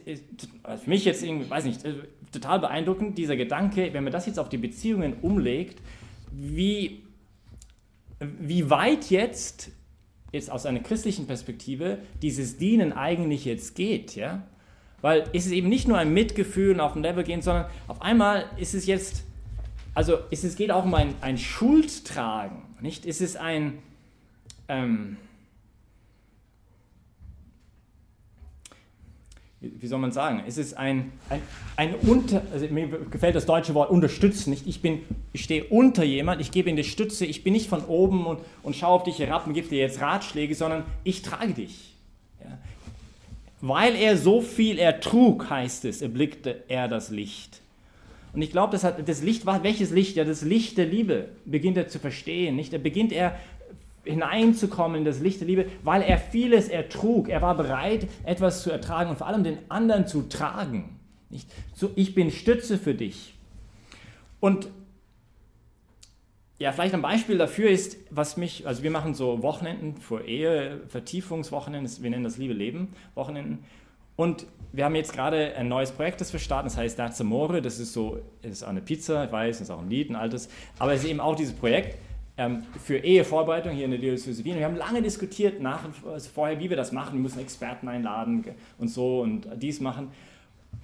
also, 0.62 0.82
für 0.82 0.90
mich 0.90 1.04
jetzt 1.04 1.22
irgendwie, 1.22 1.48
weiß 1.48 1.64
nicht, 1.64 1.84
äh, 1.84 1.94
total 2.32 2.60
beeindruckend, 2.60 3.16
dieser 3.18 3.36
Gedanke, 3.36 3.92
wenn 3.92 4.04
man 4.04 4.12
das 4.12 4.26
jetzt 4.26 4.38
auf 4.38 4.48
die 4.48 4.58
Beziehungen 4.58 5.14
umlegt, 5.22 5.80
wie, 6.32 7.02
wie 8.18 8.68
weit 8.68 9.10
jetzt, 9.10 9.70
jetzt 10.32 10.50
aus 10.50 10.66
einer 10.66 10.80
christlichen 10.80 11.26
Perspektive, 11.26 11.98
dieses 12.22 12.56
Dienen 12.58 12.92
eigentlich 12.92 13.44
jetzt 13.44 13.74
geht, 13.74 14.16
ja? 14.16 14.46
Weil 15.02 15.24
es 15.32 15.46
ist 15.46 15.52
eben 15.52 15.68
nicht 15.68 15.86
nur 15.86 15.98
ein 15.98 16.12
Mitgefühl 16.12 16.74
und 16.74 16.80
auf 16.80 16.96
ein 16.96 17.02
Level 17.02 17.22
gehen, 17.22 17.42
sondern 17.42 17.66
auf 17.86 18.02
einmal 18.02 18.46
ist 18.56 18.74
es 18.74 18.86
jetzt, 18.86 19.24
also 19.94 20.18
es 20.30 20.56
geht 20.56 20.70
auch 20.70 20.84
um 20.84 20.94
ein, 20.94 21.14
ein 21.20 21.38
Schuldtragen, 21.38 22.62
nicht? 22.80 23.06
Es 23.06 23.20
ist 23.20 23.36
ein, 23.36 23.78
ähm, 24.68 25.16
wie 29.80 29.86
soll 29.86 29.98
man 29.98 30.12
sagen, 30.12 30.42
es 30.46 30.58
ist 30.58 30.76
ein, 30.76 31.12
ein, 31.28 31.42
ein 31.76 31.94
unter, 31.94 32.42
also 32.52 32.66
mir 32.68 32.88
gefällt 33.10 33.34
das 33.34 33.46
deutsche 33.46 33.74
Wort 33.74 33.90
unterstützen, 33.90 34.50
nicht? 34.50 34.66
Ich, 34.66 34.82
bin, 34.82 35.00
ich 35.32 35.44
stehe 35.44 35.64
unter 35.64 36.04
jemand, 36.04 36.40
ich 36.40 36.50
gebe 36.50 36.70
ihm 36.70 36.76
die 36.76 36.84
Stütze, 36.84 37.26
ich 37.26 37.44
bin 37.44 37.52
nicht 37.52 37.68
von 37.68 37.84
oben 37.84 38.26
und, 38.26 38.40
und 38.62 38.76
schaue 38.76 38.90
auf 38.90 39.04
dich 39.04 39.18
herab 39.18 39.46
und 39.46 39.54
gebe 39.54 39.68
dir 39.68 39.78
jetzt 39.78 40.00
Ratschläge, 40.00 40.54
sondern 40.54 40.84
ich 41.04 41.22
trage 41.22 41.54
dich. 41.54 41.94
Ja? 42.42 42.58
Weil 43.60 43.94
er 43.96 44.16
so 44.16 44.40
viel 44.40 44.78
ertrug, 44.78 45.50
heißt 45.50 45.84
es, 45.84 46.02
erblickte 46.02 46.62
er 46.68 46.88
das 46.88 47.10
Licht. 47.10 47.60
Und 48.36 48.42
ich 48.42 48.50
glaube, 48.50 48.72
das, 48.72 48.84
hat, 48.84 49.08
das 49.08 49.22
Licht 49.22 49.46
war, 49.46 49.64
welches 49.64 49.90
Licht? 49.90 50.16
Ja, 50.16 50.24
das 50.24 50.42
Licht 50.42 50.76
der 50.76 50.84
Liebe 50.84 51.30
beginnt 51.46 51.78
er 51.78 51.88
zu 51.88 51.98
verstehen. 51.98 52.54
Nicht? 52.54 52.70
Da 52.70 52.76
beginnt 52.76 53.12
er 53.12 53.38
hineinzukommen 54.06 54.98
in 54.98 55.04
das 55.04 55.20
Licht 55.20 55.40
der 55.40 55.46
Liebe, 55.46 55.66
weil 55.82 56.02
er 56.02 56.18
vieles 56.18 56.68
ertrug. 56.68 57.28
Er 57.28 57.42
war 57.42 57.56
bereit, 57.56 58.08
etwas 58.24 58.62
zu 58.62 58.70
ertragen 58.70 59.10
und 59.10 59.18
vor 59.18 59.26
allem 59.26 59.44
den 59.44 59.58
anderen 59.68 60.06
zu 60.06 60.22
tragen. 60.22 60.98
Nicht? 61.28 61.50
So, 61.74 61.90
ich 61.96 62.14
bin 62.14 62.30
Stütze 62.30 62.78
für 62.78 62.94
dich. 62.94 63.34
Und 64.40 64.68
ja, 66.58 66.72
vielleicht 66.72 66.94
ein 66.94 67.02
Beispiel 67.02 67.36
dafür 67.36 67.68
ist, 67.68 67.98
was 68.10 68.38
mich, 68.38 68.66
also 68.66 68.82
wir 68.82 68.90
machen 68.90 69.14
so 69.14 69.42
Wochenenden 69.42 69.96
für 69.96 70.26
Ehe, 70.26 70.80
Vertiefungswochenenden, 70.88 72.02
wir 72.02 72.10
nennen 72.10 72.24
das 72.24 72.38
Liebe 72.38 72.54
Leben, 72.54 72.94
Wochenenden. 73.14 73.64
Und 74.16 74.46
wir 74.72 74.86
haben 74.86 74.94
jetzt 74.94 75.12
gerade 75.12 75.54
ein 75.56 75.68
neues 75.68 75.92
Projekt, 75.92 76.22
das 76.22 76.32
wir 76.32 76.40
starten, 76.40 76.68
das 76.68 76.78
heißt 76.78 76.96
That's 76.96 77.18
das 77.62 77.78
ist 77.78 77.92
so, 77.92 78.20
ist 78.40 78.62
auch 78.62 78.68
eine 78.68 78.80
Pizza, 78.80 79.26
ich 79.26 79.32
weiß, 79.32 79.60
ist 79.60 79.70
auch 79.70 79.80
ein 79.80 79.90
Lied, 79.90 80.08
ein 80.08 80.16
altes, 80.16 80.48
aber 80.78 80.94
es 80.94 81.04
ist 81.04 81.10
eben 81.10 81.20
auch 81.20 81.36
dieses 81.36 81.54
Projekt 81.54 81.98
für 82.84 82.98
Ehevorbereitung 82.98 83.72
hier 83.72 83.86
in 83.86 83.92
der 83.92 84.00
Diözese 84.00 84.44
Wien. 84.44 84.56
Wir 84.56 84.66
haben 84.66 84.76
lange 84.76 85.00
diskutiert, 85.00 85.60
nach 85.60 85.84
und 85.86 85.94
also 86.06 86.28
vorher, 86.28 86.60
wie 86.60 86.68
wir 86.68 86.76
das 86.76 86.92
machen, 86.92 87.14
wir 87.14 87.20
müssen 87.20 87.40
Experten 87.40 87.88
einladen 87.88 88.44
und 88.78 88.88
so 88.88 89.22
und 89.22 89.48
dies 89.56 89.80
machen. 89.80 90.10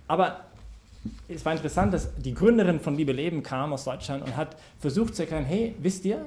Aber 0.08 0.44
es 1.28 1.44
war 1.44 1.52
interessant, 1.52 1.92
dass 1.92 2.14
die 2.16 2.32
Gründerin 2.32 2.80
von 2.80 2.96
Liebe 2.96 3.12
Leben 3.12 3.42
kam 3.42 3.72
aus 3.72 3.84
Deutschland 3.84 4.24
und 4.24 4.36
hat 4.36 4.56
versucht 4.78 5.14
zu 5.14 5.22
erklären, 5.22 5.44
hey, 5.44 5.74
wisst 5.78 6.06
ihr, 6.06 6.24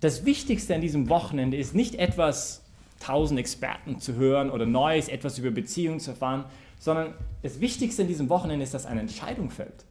das 0.00 0.24
Wichtigste 0.24 0.76
an 0.76 0.80
diesem 0.80 1.08
Wochenende 1.08 1.56
ist 1.56 1.74
nicht 1.74 1.96
etwas, 1.96 2.62
tausend 3.00 3.38
Experten 3.38 4.00
zu 4.00 4.14
hören 4.14 4.50
oder 4.50 4.66
Neues, 4.66 5.08
etwas 5.08 5.38
über 5.38 5.50
Beziehungen 5.50 6.00
zu 6.00 6.10
erfahren, 6.10 6.44
sondern 6.78 7.14
das 7.42 7.60
Wichtigste 7.60 8.02
an 8.02 8.08
diesem 8.08 8.28
Wochenende 8.28 8.62
ist, 8.62 8.74
dass 8.74 8.86
eine 8.86 9.00
Entscheidung 9.00 9.50
fällt. 9.50 9.84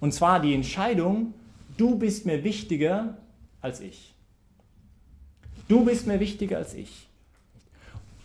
Und 0.00 0.12
zwar 0.12 0.40
die 0.40 0.54
Entscheidung, 0.54 1.34
du 1.76 1.96
bist 1.96 2.26
mir 2.26 2.44
wichtiger 2.44 3.16
als 3.66 3.80
ich. 3.80 4.14
Du 5.68 5.84
bist 5.84 6.06
mir 6.06 6.20
wichtiger 6.20 6.58
als 6.58 6.74
ich. 6.74 7.06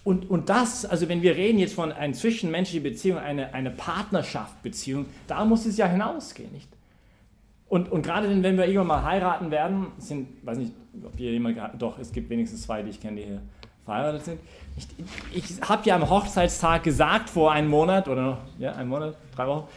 Und, 0.03 0.29
und 0.29 0.49
das, 0.49 0.85
also 0.85 1.09
wenn 1.09 1.21
wir 1.21 1.35
reden 1.35 1.59
jetzt 1.59 1.75
von 1.75 1.91
einer 1.91 2.13
zwischenmenschlichen 2.13 2.83
Beziehung, 2.83 3.19
eine, 3.19 3.53
eine 3.53 3.69
Partnerschaftsbeziehung, 3.69 5.05
da 5.27 5.45
muss 5.45 5.65
es 5.65 5.77
ja 5.77 5.85
hinausgehen, 5.87 6.51
nicht? 6.51 6.69
Und, 7.69 7.91
und 7.91 8.01
gerade 8.01 8.27
wenn 8.27 8.57
wir 8.57 8.65
irgendwann 8.65 8.87
mal 8.87 9.03
heiraten 9.03 9.49
werden, 9.49 9.87
sind, 9.97 10.27
weiß 10.45 10.57
nicht, 10.57 10.73
ob 11.05 11.17
hier 11.17 11.31
jemand, 11.31 11.57
doch, 11.81 11.99
es 11.99 12.11
gibt 12.11 12.29
wenigstens 12.29 12.63
zwei, 12.63 12.81
die 12.81 12.89
ich 12.89 12.99
kenne, 12.99 13.21
die 13.21 13.27
hier 13.27 13.41
verheiratet 13.85 14.25
sind. 14.25 14.39
Ich, 14.75 14.87
ich 15.33 15.61
habe 15.69 15.87
ja 15.87 15.95
am 15.95 16.09
Hochzeitstag 16.09 16.83
gesagt, 16.83 17.29
vor 17.29 17.51
einem 17.51 17.69
Monat 17.69 18.09
oder 18.09 18.21
noch, 18.23 18.37
ja, 18.59 18.73
einen 18.73 18.89
Monat, 18.89 19.15
drei 19.35 19.47
Wochen, 19.47 19.67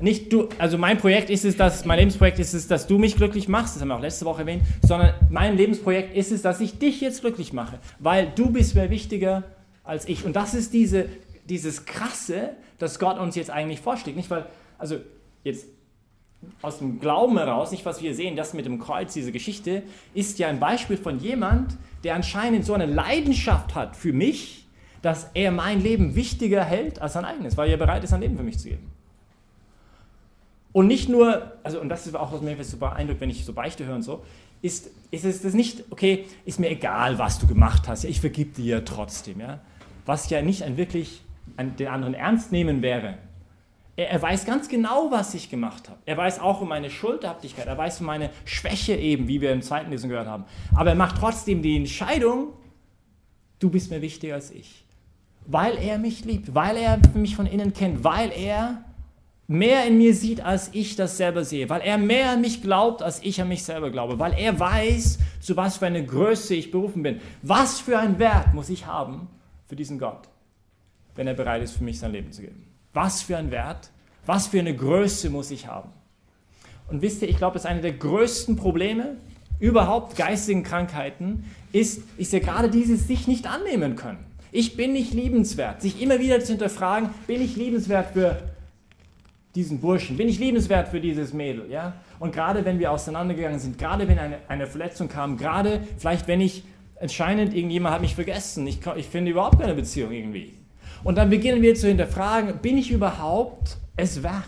nicht 0.00 0.32
du, 0.32 0.48
also 0.58 0.78
mein 0.78 0.98
Projekt 0.98 1.30
ist 1.30 1.44
es, 1.44 1.56
dass, 1.56 1.84
mein 1.84 1.98
Lebensprojekt 1.98 2.38
ist 2.38 2.54
es, 2.54 2.66
dass 2.66 2.86
du 2.86 2.98
mich 2.98 3.16
glücklich 3.16 3.48
machst, 3.48 3.74
das 3.74 3.82
haben 3.82 3.88
wir 3.88 3.96
auch 3.96 4.00
letzte 4.00 4.24
Woche 4.24 4.40
erwähnt, 4.40 4.62
sondern 4.82 5.14
mein 5.30 5.56
Lebensprojekt 5.56 6.16
ist 6.16 6.32
es, 6.32 6.42
dass 6.42 6.60
ich 6.60 6.78
dich 6.78 7.00
jetzt 7.00 7.20
glücklich 7.20 7.52
mache, 7.52 7.78
weil 7.98 8.32
du 8.34 8.50
bist 8.50 8.74
mir 8.74 8.90
wichtiger 8.90 9.44
als 9.84 10.08
ich. 10.08 10.24
Und 10.24 10.34
das 10.34 10.54
ist 10.54 10.72
diese, 10.72 11.06
dieses 11.48 11.84
Krasse, 11.84 12.50
das 12.78 12.98
Gott 12.98 13.18
uns 13.18 13.36
jetzt 13.36 13.50
eigentlich 13.50 13.80
vorschlägt. 13.80 14.16
Nicht, 14.16 14.30
weil, 14.30 14.46
also 14.78 14.96
jetzt 15.44 15.66
aus 16.60 16.78
dem 16.78 16.98
Glauben 16.98 17.38
heraus, 17.38 17.70
nicht 17.70 17.84
was 17.84 18.02
wir 18.02 18.14
sehen, 18.14 18.36
das 18.36 18.54
mit 18.54 18.66
dem 18.66 18.78
Kreuz, 18.78 19.12
diese 19.12 19.32
Geschichte, 19.32 19.82
ist 20.14 20.38
ja 20.38 20.48
ein 20.48 20.58
Beispiel 20.58 20.96
von 20.96 21.20
jemand, 21.20 21.76
der 22.04 22.14
anscheinend 22.14 22.64
so 22.64 22.74
eine 22.74 22.86
Leidenschaft 22.86 23.74
hat 23.74 23.96
für 23.96 24.12
mich, 24.12 24.66
dass 25.02 25.30
er 25.34 25.50
mein 25.50 25.80
Leben 25.80 26.14
wichtiger 26.14 26.64
hält 26.64 27.00
als 27.00 27.14
sein 27.14 27.24
eigenes, 27.24 27.56
weil 27.56 27.70
er 27.70 27.76
bereit 27.76 28.04
ist, 28.04 28.10
sein 28.10 28.20
Leben 28.20 28.36
für 28.36 28.42
mich 28.42 28.58
zu 28.58 28.68
geben. 28.68 28.90
Und 30.72 30.86
nicht 30.86 31.08
nur, 31.08 31.52
also 31.62 31.80
und 31.80 31.88
das 31.88 32.06
ist 32.06 32.16
auch 32.16 32.32
was 32.32 32.40
mir 32.40 32.62
so 32.64 32.78
beeindruckt, 32.78 33.20
wenn 33.20 33.30
ich 33.30 33.44
so 33.44 33.52
Beichte 33.52 33.84
höre 33.84 33.94
und 33.94 34.02
so, 34.02 34.24
ist, 34.62 34.90
ist 35.10 35.24
es 35.24 35.42
das 35.42 35.54
nicht, 35.54 35.84
okay, 35.90 36.26
ist 36.44 36.60
mir 36.60 36.70
egal, 36.70 37.18
was 37.18 37.38
du 37.38 37.46
gemacht 37.46 37.88
hast, 37.88 38.04
ja, 38.04 38.10
ich 38.10 38.20
vergib 38.20 38.54
dir 38.54 38.84
trotzdem, 38.84 39.40
ja. 39.40 39.60
Was 40.06 40.30
ja 40.30 40.40
nicht 40.40 40.62
ein 40.62 40.76
wirklich 40.76 41.22
ein, 41.56 41.76
den 41.76 41.88
anderen 41.88 42.14
ernst 42.14 42.52
nehmen 42.52 42.82
wäre. 42.82 43.18
Er, 43.96 44.10
er, 44.10 44.22
weiß 44.22 44.46
ganz 44.46 44.68
genau, 44.68 45.10
was 45.10 45.34
ich 45.34 45.50
gemacht 45.50 45.88
habe. 45.88 45.98
Er 46.06 46.16
weiß 46.16 46.40
auch 46.40 46.60
um 46.62 46.68
meine 46.68 46.90
Schuldhaftigkeit, 46.90 47.66
er 47.66 47.76
weiß 47.76 48.00
um 48.00 48.06
meine 48.06 48.30
Schwäche 48.44 48.94
eben, 48.94 49.28
wie 49.28 49.40
wir 49.40 49.52
im 49.52 49.62
zweiten 49.62 49.90
Lesen 49.90 50.08
gehört 50.08 50.28
haben. 50.28 50.44
Aber 50.74 50.90
er 50.90 50.96
macht 50.96 51.18
trotzdem 51.18 51.60
die 51.60 51.76
Entscheidung, 51.76 52.48
du 53.58 53.68
bist 53.68 53.90
mir 53.90 54.00
wichtiger 54.00 54.34
als 54.34 54.50
ich. 54.50 54.84
Weil 55.46 55.76
er 55.76 55.98
mich 55.98 56.24
liebt, 56.24 56.54
weil 56.54 56.76
er 56.76 56.98
mich 57.14 57.36
von 57.36 57.46
innen 57.46 57.74
kennt, 57.74 58.04
weil 58.04 58.30
er 58.30 58.84
mehr 59.52 59.86
in 59.86 59.98
mir 59.98 60.14
sieht, 60.14 60.40
als 60.40 60.70
ich 60.72 60.96
das 60.96 61.16
selber 61.16 61.44
sehe, 61.44 61.68
weil 61.68 61.82
er 61.82 61.98
mehr 61.98 62.30
an 62.30 62.40
mich 62.40 62.62
glaubt, 62.62 63.02
als 63.02 63.22
ich 63.22 63.40
an 63.40 63.48
mich 63.48 63.62
selber 63.62 63.90
glaube, 63.90 64.18
weil 64.18 64.34
er 64.38 64.58
weiß, 64.58 65.18
zu 65.40 65.56
was 65.56 65.76
für 65.76 65.86
eine 65.86 66.04
Größe 66.04 66.54
ich 66.54 66.70
berufen 66.70 67.02
bin. 67.02 67.20
Was 67.42 67.80
für 67.80 67.98
einen 67.98 68.18
Wert 68.18 68.54
muss 68.54 68.70
ich 68.70 68.86
haben 68.86 69.28
für 69.66 69.76
diesen 69.76 69.98
Gott, 69.98 70.28
wenn 71.14 71.26
er 71.26 71.34
bereit 71.34 71.62
ist, 71.62 71.76
für 71.76 71.84
mich 71.84 71.98
sein 71.98 72.12
Leben 72.12 72.32
zu 72.32 72.42
geben? 72.42 72.66
Was 72.92 73.22
für 73.22 73.36
einen 73.36 73.50
Wert, 73.50 73.90
was 74.26 74.46
für 74.46 74.58
eine 74.58 74.74
Größe 74.74 75.30
muss 75.30 75.50
ich 75.50 75.66
haben? 75.66 75.90
Und 76.88 77.02
wisst 77.02 77.22
ihr, 77.22 77.28
ich 77.28 77.36
glaube, 77.36 77.54
das 77.54 77.64
ist 77.64 77.70
eine 77.70 77.80
der 77.80 77.92
größten 77.92 78.56
Probleme 78.56 79.16
überhaupt 79.60 80.16
geistigen 80.16 80.62
Krankheiten, 80.62 81.44
ist, 81.72 82.02
ist 82.18 82.32
ja 82.32 82.40
gerade 82.40 82.68
dieses 82.68 83.06
sich 83.06 83.28
nicht 83.28 83.46
annehmen 83.46 83.96
können. 83.96 84.18
Ich 84.50 84.76
bin 84.76 84.92
nicht 84.92 85.14
liebenswert. 85.14 85.80
Sich 85.80 86.02
immer 86.02 86.18
wieder 86.18 86.40
zu 86.40 86.48
hinterfragen, 86.48 87.10
bin 87.26 87.40
ich 87.40 87.56
liebenswert 87.56 88.12
für 88.12 88.51
diesen 89.54 89.80
Burschen? 89.80 90.16
Bin 90.16 90.28
ich 90.28 90.38
liebenswert 90.38 90.88
für 90.88 91.00
dieses 91.00 91.32
Mädel? 91.32 91.70
Ja? 91.70 91.94
Und 92.18 92.32
gerade 92.32 92.64
wenn 92.64 92.78
wir 92.78 92.90
auseinandergegangen 92.90 93.58
sind, 93.58 93.78
gerade 93.78 94.08
wenn 94.08 94.18
eine, 94.18 94.38
eine 94.48 94.66
Verletzung 94.66 95.08
kam, 95.08 95.36
gerade 95.36 95.80
vielleicht 95.98 96.28
wenn 96.28 96.40
ich 96.40 96.64
entscheidend 96.96 97.54
irgendjemand 97.54 97.94
hat 97.94 98.00
mich 98.00 98.14
vergessen, 98.14 98.66
ich, 98.66 98.78
ich 98.96 99.06
finde 99.06 99.32
überhaupt 99.32 99.60
keine 99.60 99.74
Beziehung 99.74 100.12
irgendwie. 100.12 100.54
Und 101.04 101.18
dann 101.18 101.30
beginnen 101.30 101.60
wir 101.60 101.74
zu 101.74 101.88
hinterfragen, 101.88 102.58
bin 102.58 102.78
ich 102.78 102.90
überhaupt 102.90 103.76
es 103.96 104.22
wert? 104.22 104.44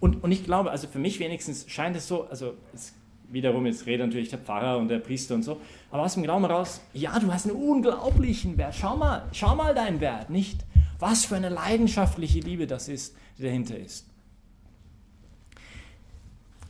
Und, 0.00 0.22
und 0.24 0.32
ich 0.32 0.44
glaube, 0.44 0.70
also 0.70 0.86
für 0.88 0.98
mich 0.98 1.20
wenigstens 1.20 1.66
scheint 1.68 1.96
es 1.96 2.08
so, 2.08 2.24
also 2.24 2.54
es, 2.74 2.94
wiederum, 3.30 3.66
jetzt 3.66 3.86
redet 3.86 4.06
natürlich 4.06 4.28
der 4.28 4.38
Pfarrer 4.38 4.78
und 4.78 4.88
der 4.88 4.98
Priester 4.98 5.34
und 5.34 5.42
so, 5.42 5.60
aber 5.90 6.02
aus 6.02 6.14
dem 6.14 6.22
Glauben 6.22 6.44
heraus, 6.44 6.80
ja, 6.92 7.18
du 7.18 7.32
hast 7.32 7.46
einen 7.46 7.56
unglaublichen 7.56 8.56
Wert, 8.56 8.74
schau 8.74 8.96
mal, 8.96 9.24
schau 9.32 9.54
mal 9.56 9.74
deinen 9.74 10.00
Wert, 10.00 10.30
nicht? 10.30 10.60
Was 10.98 11.24
für 11.24 11.36
eine 11.36 11.48
leidenschaftliche 11.48 12.40
Liebe 12.40 12.66
das 12.66 12.88
ist, 12.88 13.16
die 13.38 13.42
dahinter 13.42 13.78
ist. 13.78 14.06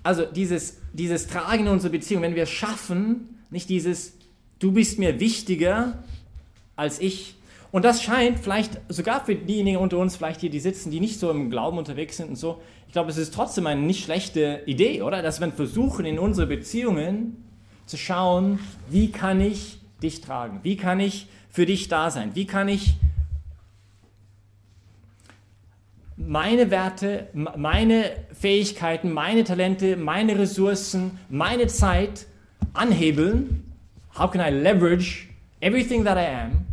Also 0.03 0.27
dieses, 0.27 0.79
dieses 0.93 1.27
Tragen 1.27 1.67
in 1.67 1.73
unserer 1.73 1.93
Beziehung, 1.93 2.23
wenn 2.23 2.35
wir 2.35 2.47
schaffen, 2.47 3.39
nicht 3.51 3.69
dieses, 3.69 4.15
du 4.59 4.73
bist 4.73 4.99
mir 4.99 5.19
wichtiger 5.19 6.03
als 6.77 7.01
ich. 7.01 7.37
Und 7.75 7.85
das 7.85 8.05
scheint 8.05 8.39
vielleicht 8.39 8.81
sogar 8.89 9.25
für 9.25 9.35
diejenigen 9.35 9.79
unter 9.79 9.99
uns, 9.99 10.15
vielleicht 10.15 10.41
hier, 10.41 10.49
die 10.49 10.61
sitzen, 10.61 10.93
die 10.93 11.01
nicht 11.01 11.19
so 11.19 11.29
im 11.33 11.51
Glauben 11.51 11.77
unterwegs 11.77 12.19
sind 12.19 12.29
und 12.29 12.37
so, 12.37 12.63
ich 12.87 12.93
glaube, 12.93 13.11
es 13.11 13.17
ist 13.17 13.35
trotzdem 13.35 13.67
eine 13.67 13.81
nicht 13.81 14.05
schlechte 14.05 14.63
Idee, 14.67 15.03
oder? 15.03 15.23
Dass 15.23 15.41
wir 15.41 15.51
versuchen, 15.51 16.07
in 16.07 16.21
unsere 16.21 16.47
Beziehungen 16.47 17.45
zu 17.87 17.97
schauen, 17.97 18.61
wie 18.89 19.11
kann 19.11 19.41
ich 19.41 19.81
dich 20.05 20.21
tragen? 20.21 20.61
Wie 20.63 20.77
kann 20.77 21.01
ich 21.01 21.27
für 21.51 21.67
dich 21.67 21.89
da 21.89 22.13
sein? 22.13 22.31
Wie 22.35 22.47
kann 22.47 22.69
ich 22.69 22.95
meine 26.17 26.71
Werte, 26.71 27.27
meine 27.33 28.05
Fähigkeiten, 28.35 29.11
meine 29.11 29.43
Talente, 29.43 29.97
meine 29.97 30.39
Ressourcen, 30.39 31.19
meine 31.29 31.67
Zeit 31.67 32.27
anhebeln? 32.73 33.65
How 34.17 34.31
can 34.31 34.41
I 34.41 34.57
leverage 34.57 35.27
everything 35.61 36.05
that 36.05 36.17
I 36.17 36.27
am, 36.45 36.64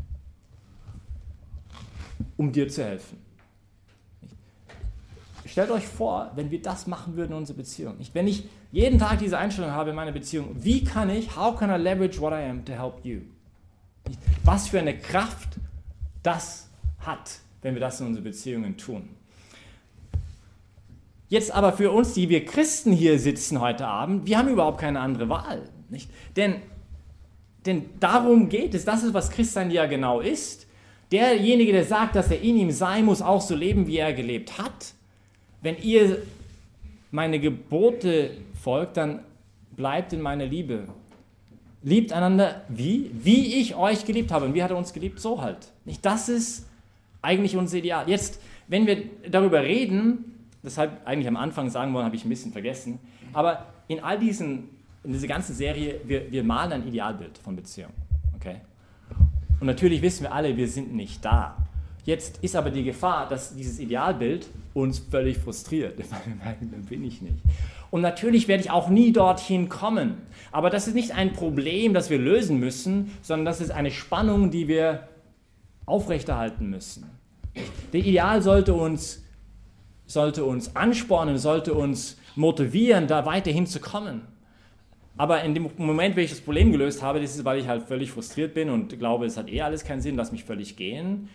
um 2.41 2.51
dir 2.51 2.67
zu 2.67 2.83
helfen? 2.83 3.19
Stellt 5.45 5.69
euch 5.69 5.86
vor, 5.86 6.31
wenn 6.36 6.50
wir 6.50 6.60
das 6.60 6.88
machen 6.88 7.15
würden 7.15 7.33
in 7.33 7.38
unserer 7.38 7.57
Beziehung. 7.57 7.98
Wenn 8.13 8.27
ich 8.27 8.45
jeden 8.71 8.98
Tag 8.98 9.19
diese 9.19 9.38
Einstellung 9.38 9.71
habe 9.71 9.91
in 9.91 9.95
meiner 9.95 10.12
Beziehung, 10.12 10.55
wie 10.55 10.83
kann 10.83 11.12
ich, 11.12 11.36
how 11.36 11.55
can 11.55 11.69
I 11.69 11.81
leverage 11.81 12.19
what 12.19 12.33
I 12.33 12.50
am 12.50 12.65
to 12.65 12.74
help 12.74 13.05
you? 13.05 13.19
Was 14.43 14.69
für 14.69 14.79
eine 14.79 14.98
Kraft 14.98 15.50
das 16.24 16.67
hat, 17.00 17.39
wenn 17.62 17.75
wir 17.75 17.81
das 17.81 18.01
in 18.01 18.07
unseren 18.07 18.24
Beziehungen 18.24 18.75
tun. 18.75 19.10
Jetzt 21.29 21.51
aber 21.51 21.74
für 21.74 21.91
uns, 21.91 22.13
die 22.13 22.27
wir 22.27 22.43
Christen 22.43 22.91
hier 22.91 23.19
sitzen 23.19 23.62
heute 23.62 23.86
Abend, 23.86 24.25
wir 24.25 24.39
haben 24.39 24.50
überhaupt 24.50 24.79
keine 24.79 25.00
andere 25.00 25.29
Wahl. 25.29 25.69
Nicht? 25.89 26.10
Denn, 26.36 26.55
denn 27.67 27.86
darum 28.00 28.50
geht 28.50 28.74
es, 28.74 28.83
das 28.83 29.03
ist, 29.03 29.13
was 29.13 29.29
Christsein 29.29 29.69
ja 29.69 29.86
genau 29.86 30.21
ist. 30.21 30.65
Derjenige, 31.12 31.74
der 31.74 31.86
sagt, 31.86 32.15
dass 32.15 32.32
er 32.32 32.41
in 32.41 32.58
ihm 32.58 32.72
sein 32.72 33.06
muss, 33.06 33.22
auch 33.22 33.41
so 33.41 33.56
leben, 33.56 33.88
wie 33.88 33.98
er 33.98 34.13
gelebt 34.13 34.58
hat. 34.58 34.94
Wenn 35.62 35.77
ihr 35.82 36.22
meine 37.12 37.39
Gebote 37.39 38.32
folgt, 38.62 38.98
dann 38.98 39.20
bleibt 39.75 40.13
in 40.13 40.22
meiner 40.22 40.46
Liebe. 40.46 40.88
Liebt 41.84 42.13
einander 42.13 42.63
wie? 42.70 43.12
Wie 43.13 43.60
ich 43.60 43.75
euch 43.75 44.06
geliebt 44.06 44.32
habe. 44.32 44.46
Und 44.46 44.53
wie 44.53 44.63
hat 44.63 44.72
er 44.72 44.77
uns 44.77 44.94
geliebt? 44.94 45.20
So 45.20 45.41
halt. 45.41 45.58
Nicht? 45.84 46.06
Das 46.06 46.30
ist 46.30 46.68
eigentlich 47.22 47.58
unser 47.58 47.77
Ideal. 47.77 48.08
Jetzt, 48.08 48.39
wenn 48.68 48.88
wir 48.88 49.03
darüber 49.30 49.63
reden, 49.63 50.48
deshalb 50.63 51.06
eigentlich 51.06 51.27
am 51.27 51.38
Anfang 51.38 51.70
sagen 51.70 51.94
wollen, 51.94 52.06
habe 52.06 52.15
ich 52.15 52.24
ein 52.24 52.30
bisschen 52.30 52.51
vergessen. 52.51 53.00
Aber 53.34 53.65
in 53.88 54.00
all 54.00 54.18
diesen, 54.18 54.70
in 55.03 55.12
dieser 55.12 55.27
ganzen 55.27 55.56
Serie, 55.56 56.00
wir, 56.06 56.32
wir 56.32 56.44
malen 56.44 56.72
ein 56.74 56.88
Idealbild 56.88 57.38
von 57.38 57.56
Beziehung. 57.56 57.91
Okay? 58.36 58.62
Und 59.62 59.68
natürlich 59.68 60.01
wissen 60.01 60.24
wir 60.24 60.34
alle, 60.34 60.58
wir 60.58 60.68
sind 60.68 60.94
nicht 60.94 61.24
da. 61.24 61.56
Jetzt 62.03 62.39
ist 62.41 62.56
aber 62.56 62.72
die 62.72 62.84
Gefahr, 62.84 63.30
dass 63.30 63.56
dieses 63.56 63.80
Idealbild 63.80 64.48
uns 64.74 64.98
völlig 64.98 65.38
frustriert. 65.38 65.98
Weil 66.12 66.20
wir 66.25 66.36
merken, 66.44 66.70
dann 66.72 66.84
bin 66.84 67.03
ich 67.03 67.22
nicht. 67.22 67.36
Und 67.91 68.01
natürlich 68.01 68.48
werde 68.48 68.63
ich 68.63 68.72
auch 68.72 68.89
nie 68.89 69.13
dorthin 69.13 69.70
kommen. 69.70 70.18
Aber 70.51 70.72
das 70.72 70.88
ist 70.88 70.96
nicht 70.96 71.13
ein 71.13 71.34
Problem, 71.34 71.94
das 71.94 72.10
wir 72.10 72.18
lösen 72.18 72.60
müssen, 72.60 73.12
sondern 73.22 73.46
das 73.46 73.62
ist 73.62 73.70
eine 73.70 73.91
Spannung, 73.91 74.50
die 74.50 74.68
wir 74.68 75.08
aufrechterhalten 75.86 76.68
müssen. 76.70 77.06
Der 77.94 78.00
Ideal 78.00 78.41
sollte 78.41 78.74
uns, 78.74 79.24
sollte 80.08 80.44
uns 80.44 80.75
anspornen, 80.75 81.38
sollte 81.38 81.75
uns 81.75 82.18
motivieren, 82.36 83.06
da 83.06 83.27
weiterhin 83.27 83.68
zu 83.68 83.80
kommen. 83.80 84.22
Aber 85.18 85.44
in 85.44 85.53
dem 85.53 85.70
Moment, 85.77 86.15
wenn 86.15 86.24
ich 86.24 86.32
das 86.32 86.41
Problem 86.41 86.72
gelöst 86.72 87.01
habe, 87.01 87.20
das 87.20 87.36
ist, 87.36 87.46
weil 87.46 87.60
ich 87.60 87.68
halt 87.68 87.84
völlig 87.84 88.12
frustriert 88.12 88.53
bin 88.53 88.70
und 88.70 88.98
glaube, 88.98 89.25
es 89.25 89.38
hat 89.38 89.50
eh 89.50 89.62
alles 89.62 89.84
keinen 89.84 90.01
Sinn, 90.01 90.15
lass 90.15 90.32
mich 90.32 90.44
völlig 90.44 90.77
gehen. 90.77 91.30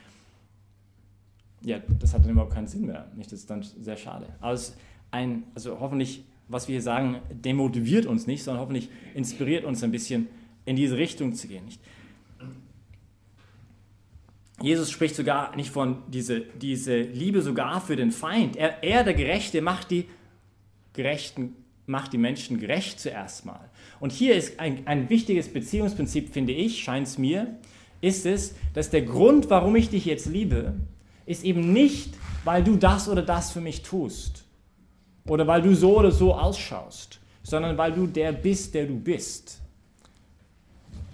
Ja, 1.63 1.81
das 2.01 2.15
hat 2.15 2.25
dann 2.25 2.31
überhaupt 2.31 2.55
keinen 2.55 2.67
Sinn 2.67 2.87
mehr. 2.87 3.11
Nicht? 3.17 3.31
Das 3.33 3.41
ist 3.41 3.51
dann 3.51 3.63
sehr 3.63 3.97
schade. 3.97 4.27
Also, 4.41 4.73
ein, 5.11 5.45
also 5.55 5.79
hoffentlich 5.79 6.25
was 6.49 6.69
wir 6.69 6.75
hier 6.75 6.83
sagen, 6.83 7.21
demotiviert 7.31 8.07
uns 8.07 8.27
nicht, 8.27 8.45
sondern 8.45 8.63
hoffentlich 8.63 8.89
inspiriert 9.15 9.65
uns 9.65 9.83
ein 9.83 9.91
bisschen 9.91 10.29
in 10.65 10.77
diese 10.77 10.97
Richtung 10.97 11.35
zu 11.35 11.49
gehen. 11.49 11.65
Nicht? 11.65 11.81
Jesus 14.63 14.91
spricht 14.91 15.17
sogar 15.17 15.55
nicht 15.57 15.71
von 15.71 16.03
diese, 16.09 16.41
diese 16.41 16.99
Liebe 16.99 17.43
sogar 17.43 17.81
für 17.81 17.97
den 17.97 18.11
Feind. 18.11 18.57
Er, 18.57 18.83
er, 18.83 19.05
der 19.05 19.15
Gerechte, 19.15 19.61
macht 19.61 19.91
die 19.91 20.07
Gerechten, 20.93 21.55
macht 21.87 22.13
die 22.13 22.19
Menschen 22.19 22.59
gerecht 22.59 23.01
zuerst 23.01 23.47
mal. 23.47 23.71
Und 24.01 24.13
hier 24.13 24.35
ist 24.35 24.59
ein, 24.61 24.87
ein 24.87 25.09
wichtiges 25.09 25.49
Beziehungsprinzip, 25.49 26.33
finde 26.33 26.53
ich, 26.53 26.83
scheint 26.83 27.07
es 27.07 27.19
mir, 27.19 27.57
ist 28.01 28.27
es, 28.27 28.55
dass 28.75 28.91
der 28.91 29.03
Grund, 29.03 29.49
warum 29.51 29.77
ich 29.77 29.89
dich 29.89 30.05
jetzt 30.05 30.27
liebe, 30.27 30.75
ist 31.25 31.45
eben 31.45 31.73
nicht, 31.73 32.15
weil 32.45 32.63
du 32.63 32.77
das 32.77 33.09
oder 33.09 33.23
das 33.23 33.51
für 33.51 33.61
mich 33.61 33.83
tust, 33.83 34.45
oder 35.27 35.47
weil 35.47 35.63
du 35.63 35.75
so 35.75 35.99
oder 35.99 36.11
so 36.11 36.35
ausschaust, 36.35 37.21
sondern 37.43 37.77
weil 37.79 37.93
du 37.93 38.07
der 38.07 38.33
bist, 38.33 38.75
der 38.75 38.87
du 38.87 38.99
bist. 38.99 39.61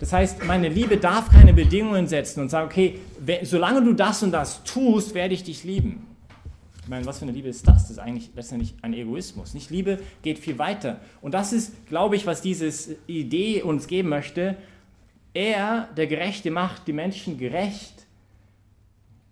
Das 0.01 0.13
heißt, 0.13 0.45
meine 0.45 0.69
Liebe 0.69 0.97
darf 0.97 1.31
keine 1.31 1.53
Bedingungen 1.53 2.09
setzen 2.09 2.41
und 2.41 2.49
sagen, 2.49 2.67
okay, 2.67 2.99
solange 3.43 3.83
du 3.85 3.93
das 3.93 4.23
und 4.23 4.33
das 4.33 4.65
tust, 4.65 5.15
werde 5.15 5.33
ich 5.33 5.45
dich 5.45 5.63
lieben. 5.63 6.09
Ich 6.83 6.89
meine, 6.89 7.07
was 7.07 7.19
für 7.19 7.23
eine 7.23 7.33
Liebe 7.33 7.49
ist 7.49 7.67
das? 7.67 7.83
Das 7.83 7.91
ist 7.91 7.99
eigentlich 7.99 8.31
letztendlich 8.35 8.75
ein 8.83 8.93
Egoismus. 8.93 9.55
Nicht 9.55 9.71
Liebe 9.71 10.01
geht 10.23 10.41
viel 10.41 10.59
weiter. 10.59 11.01
Und 11.21 11.33
das 11.33 11.53
ist, 11.53 11.87
glaube 11.87 12.17
ich, 12.17 12.27
was 12.27 12.43
diese 12.43 12.97
Idee 13.07 13.63
uns 13.63 13.87
geben 13.87 14.09
möchte. 14.09 14.57
Er, 15.33 15.89
der 15.97 16.09
Gerechte, 16.09 16.51
macht 16.51 16.89
die 16.89 16.93
Menschen 16.93 17.39
gerecht, 17.39 18.07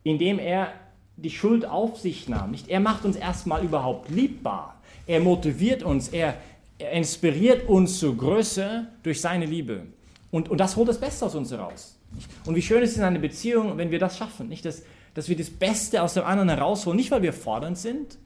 indem 0.05 0.39
er 0.39 0.73
die 1.17 1.31
Schuld 1.31 1.67
auf 1.67 1.99
sich 1.99 2.29
nahm. 2.29 2.53
Nicht? 2.53 2.69
Er 2.69 2.81
macht 2.81 3.05
uns 3.05 3.17
erstmal 3.17 3.65
überhaupt 3.65 4.11
liebbar. 4.11 4.81
Er 5.07 5.21
motiviert 5.21 5.83
uns, 5.83 6.09
er, 6.09 6.37
er 6.79 6.93
inspiriert 6.93 7.69
uns 7.69 7.99
zur 7.99 8.17
Größe 8.17 8.87
durch 9.03 9.21
seine 9.21 9.45
Liebe. 9.45 9.87
Und, 10.31 10.49
und 10.49 10.59
das 10.59 10.77
holt 10.77 10.89
das 10.89 11.01
Beste 11.01 11.27
aus 11.27 11.35
uns 11.35 11.51
heraus. 11.51 11.99
Und 12.47 12.55
wie 12.55 12.63
schön 12.63 12.83
ist 12.83 12.93
es 12.93 12.97
in 12.97 13.03
einer 13.03 13.19
Beziehung, 13.19 13.77
wenn 13.77 13.91
wir 13.91 13.99
das 13.99 14.17
schaffen. 14.17 14.49
Nicht? 14.49 14.65
Dass, 14.65 14.83
dass 15.15 15.29
wir 15.29 15.37
das 15.37 15.51
Beste 15.51 16.03
aus 16.03 16.15
dem 16.15 16.25
anderen 16.25 16.49
herausholen. 16.49 16.97
Nicht, 16.97 17.11
weil 17.11 17.23
wir 17.23 17.33
fordernd 17.33 17.79
sind, 17.79 18.19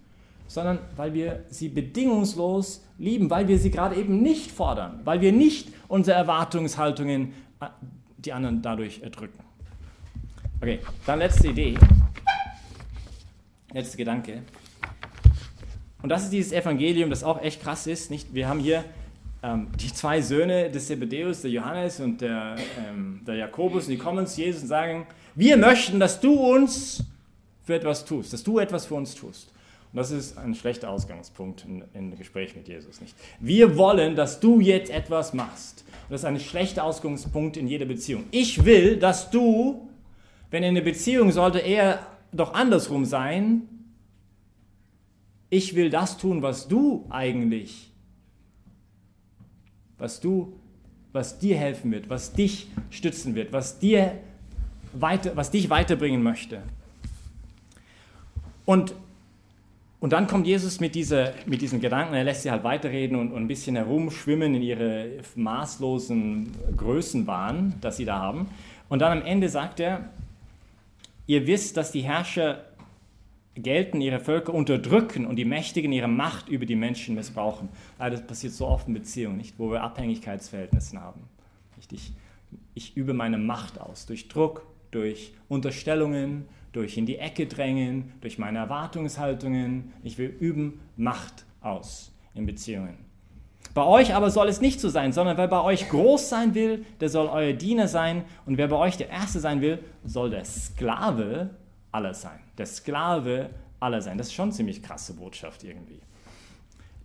sondern 0.47 0.79
weil 0.97 1.15
wir 1.15 1.45
sie 1.49 1.69
bedingungslos 1.69 2.85
lieben, 2.99 3.31
weil 3.31 3.49
wir 3.49 3.59
sie 3.59 3.71
gerade 3.71 3.97
eben 3.97 4.23
nicht 4.23 4.51
fordern, 4.51 5.01
weil 5.05 5.21
wir 5.21 5.33
nicht 5.33 5.69
unsere 5.89 6.17
Erwartungshaltungen 6.17 7.33
äh, 7.61 7.67
die 8.19 8.33
anderen 8.33 8.63
dadurch 8.63 9.03
erdrücken. 9.03 9.43
Okay, 10.61 10.81
dann 11.07 11.19
letzte 11.19 11.49
Idee. 11.49 11.77
Letzter 13.73 13.97
Gedanke. 13.97 14.43
Und 16.03 16.09
das 16.11 16.25
ist 16.25 16.33
dieses 16.33 16.53
Evangelium, 16.53 17.11
das 17.11 17.25
auch 17.25 17.41
echt 17.43 17.63
krass 17.63 17.87
ist. 17.87 18.11
Nicht? 18.11 18.33
Wir 18.35 18.49
haben 18.49 18.61
hier 18.61 18.85
ähm, 19.43 19.69
die 19.81 19.93
zwei 19.93 20.21
Söhne 20.21 20.71
des 20.71 20.87
Zebedeus, 20.87 21.43
der 21.43 21.51
Johannes 21.51 21.99
und 22.01 22.21
der, 22.21 22.57
ähm, 22.87 23.21
der 23.27 23.37
Jakobus, 23.37 23.85
und 23.85 23.91
die 23.91 23.99
kommen 23.99 24.27
zu 24.27 24.41
Jesus 24.41 24.63
und 24.63 24.69
sagen, 24.69 25.07
wir 25.35 25.57
möchten, 25.57 26.01
dass 26.01 26.21
du 26.21 26.33
uns 26.35 27.03
für 27.65 27.75
etwas 27.75 28.05
tust, 28.05 28.33
dass 28.33 28.45
du 28.45 28.59
etwas 28.59 28.87
für 28.87 28.95
uns 28.95 29.15
tust. 29.15 29.51
Und 29.93 29.99
das 29.99 30.11
ist 30.11 30.37
ein 30.37 30.55
schlechter 30.55 30.91
Ausgangspunkt 30.91 31.65
in, 31.65 31.85
in 31.95 32.17
Gespräch 32.17 32.57
mit 32.57 32.67
Jesus. 32.67 33.01
Nicht? 33.01 33.15
Wir 33.39 33.77
wollen, 33.77 34.17
dass 34.17 34.41
du 34.41 34.61
jetzt 34.61 34.91
etwas 34.91 35.35
machst. 35.35 35.85
Und 35.87 36.13
das 36.13 36.23
ist 36.23 36.25
ein 36.25 36.41
schlechter 36.41 36.85
Ausgangspunkt 36.85 37.57
in 37.57 37.69
jeder 37.69 37.87
Beziehung. 37.87 38.25
Ich 38.33 38.65
will, 38.65 38.97
dass 38.97 39.31
du, 39.31 39.89
wenn 40.51 40.65
in 40.65 40.71
eine 40.71 40.83
Beziehung 40.83 41.31
sollte 41.31 41.61
eher 41.61 42.05
doch 42.33 42.55
andersrum 42.55 43.05
sein. 43.05 43.69
Ich 45.49 45.77
will 45.77 45.91
das 45.91 46.19
tun, 46.19 46.43
was 46.43 46.67
du 46.67 47.07
eigentlich, 47.11 47.93
was 49.99 50.21
du, 50.21 50.59
was 51.13 51.39
dir 51.39 51.57
helfen 51.57 51.93
wird, 51.93 52.11
was 52.11 52.33
dich 52.33 52.67
stützen 52.91 53.37
wird, 53.37 53.53
was 53.53 53.79
dir 53.79 54.19
weiter, 55.01 55.33
was 55.35 55.51
dich 55.51 55.71
weiterbringen 55.71 56.23
möchte. 56.23 56.63
Und, 58.65 58.95
und 60.01 60.13
dann 60.13 60.27
kommt 60.27 60.47
Jesus 60.47 60.81
mit, 60.81 60.95
dieser, 60.95 61.33
mit 61.47 61.61
diesen 61.61 61.81
Gedanken, 61.81 62.15
er 62.15 62.25
lässt 62.25 62.43
sie 62.43 62.51
halt 62.51 62.65
weiterreden 62.65 63.17
und, 63.17 63.33
und 63.33 63.43
ein 63.43 63.49
bisschen 63.49 63.77
herumschwimmen 63.77 64.55
in 64.55 64.63
ihre 64.63 65.09
maßlosen 65.35 66.53
Größenwahn, 66.77 67.75
das 67.81 67.97
sie 67.97 68.05
da 68.05 68.19
haben. 68.19 68.49
Und 68.89 69.01
dann 69.01 69.19
am 69.19 69.25
Ende 69.25 69.49
sagt 69.49 69.81
er, 69.81 70.09
Ihr 71.27 71.47
wisst, 71.47 71.77
dass 71.77 71.91
die 71.91 72.03
Herrscher 72.03 72.65
gelten, 73.55 74.01
ihre 74.01 74.21
Völker 74.21 74.53
unterdrücken 74.53 75.27
und 75.27 75.37
die 75.37 75.45
Mächtigen 75.45 75.93
ihre 75.93 76.09
Macht 76.09 76.49
über 76.49 76.67
die 76.67 76.77
Menschen 76.77 77.15
missbrauchen. 77.15 77.69
Das 77.99 78.27
passiert 78.27 78.53
so 78.53 78.67
oft 78.67 78.89
in 78.89 78.95
Beziehungen, 78.95 79.37
nicht, 79.37 79.59
wo 79.59 79.71
wir 79.71 79.83
Abhängigkeitsverhältnisse 79.83 81.01
haben. 81.01 81.23
Ich, 81.91 82.13
ich 82.75 82.97
übe 82.97 83.15
meine 83.15 83.39
Macht 83.39 83.81
aus 83.81 84.07
durch 84.07 84.29
Druck, 84.29 84.67
durch 84.95 85.33
Unterstellungen, 85.49 86.47
durch 86.73 86.97
in 86.97 87.07
die 87.07 87.19
Ecke 87.19 87.47
drängen, 87.47 88.13
durch 88.21 88.39
meine 88.39 88.59
Erwartungshaltungen. 88.59 89.93
Ich 90.03 90.19
will 90.19 90.29
üben 90.29 90.81
Macht 90.97 91.45
aus 91.61 92.13
in 92.35 92.47
Beziehungen. 92.47 92.99
Bei 93.73 93.85
euch 93.85 94.15
aber 94.15 94.31
soll 94.31 94.49
es 94.49 94.61
nicht 94.61 94.81
so 94.81 94.89
sein, 94.89 95.13
sondern 95.13 95.37
wer 95.37 95.49
bei 95.49 95.61
euch 95.61 95.89
groß 95.89 96.29
sein 96.29 96.55
will, 96.55 96.85
der 97.01 97.09
soll 97.09 97.27
euer 97.27 97.53
Diener 97.53 97.89
sein. 97.89 98.25
Und 98.47 98.57
wer 98.57 98.69
bei 98.69 98.77
euch 98.77 98.97
der 98.97 99.09
Erste 99.09 99.41
sein 99.41 99.61
will, 99.61 99.79
soll 100.05 100.31
der 100.31 100.45
Sklave 100.45 101.51
aller 101.91 102.15
sein. 102.15 102.39
Der 102.57 102.67
Sklave 102.67 103.51
aller 103.81 104.01
sein. 104.01 104.17
Das 104.19 104.29
ist 104.29 104.35
schon 104.35 104.45
eine 104.45 104.53
ziemlich 104.53 104.83
krasse 104.83 105.15
Botschaft 105.15 105.65
irgendwie. 105.65 106.01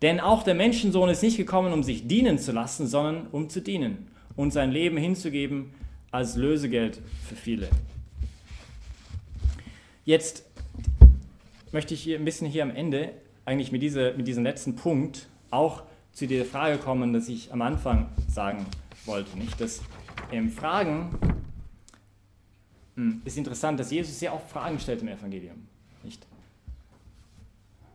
Denn 0.01 0.19
auch 0.19 0.43
der 0.43 0.53
Menschensohn 0.53 1.09
ist 1.09 1.23
nicht 1.23 1.37
gekommen, 1.37 1.73
um 1.73 1.83
sich 1.83 2.07
dienen 2.07 2.37
zu 2.37 2.51
lassen, 2.51 2.87
sondern 2.87 3.27
um 3.31 3.49
zu 3.49 3.61
dienen 3.61 4.07
und 4.35 4.51
sein 4.51 4.71
Leben 4.71 4.97
hinzugeben 4.97 5.73
als 6.11 6.35
Lösegeld 6.35 7.01
für 7.27 7.35
viele. 7.35 7.69
Jetzt 10.05 10.43
möchte 11.71 11.93
ich 11.93 12.01
hier 12.01 12.17
ein 12.17 12.25
bisschen 12.25 12.47
hier 12.47 12.63
am 12.63 12.71
Ende, 12.71 13.13
eigentlich 13.45 13.71
mit, 13.71 13.81
dieser, 13.81 14.13
mit 14.13 14.27
diesem 14.27 14.43
letzten 14.43 14.75
Punkt, 14.75 15.27
auch 15.51 15.83
zu 16.13 16.27
der 16.27 16.45
Frage 16.45 16.77
kommen, 16.77 17.13
dass 17.13 17.29
ich 17.29 17.53
am 17.53 17.61
Anfang 17.61 18.09
sagen 18.27 18.65
wollte. 19.05 19.37
Nicht? 19.37 19.59
Dass 19.61 19.81
ähm, 20.31 20.49
Fragen 20.49 21.17
hm, 22.95 23.21
ist 23.23 23.37
interessant, 23.37 23.79
dass 23.79 23.91
Jesus 23.91 24.19
sehr 24.19 24.33
oft 24.33 24.49
Fragen 24.49 24.79
stellt 24.79 25.01
im 25.01 25.07
Evangelium. 25.07 25.67
Nicht? 26.03 26.25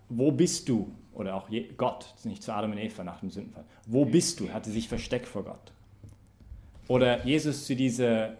Wo 0.09 0.31
bist 0.31 0.68
du? 0.68 0.90
Oder 1.12 1.37
auch 1.37 1.48
Gott, 1.77 2.12
nicht 2.24 2.42
zu 2.42 2.53
Adam 2.53 2.72
und 2.72 2.79
Eva 2.79 3.05
nach 3.05 3.20
dem 3.20 3.31
Sündenfall. 3.31 3.64
Wo 3.87 4.05
bist 4.05 4.40
du? 4.40 4.53
Hatte 4.53 4.70
sich 4.70 4.88
versteckt 4.88 5.27
vor 5.27 5.44
Gott. 5.44 5.72
Oder 6.88 7.25
Jesus 7.25 7.66
zu 7.66 7.75
dieser 7.75 8.35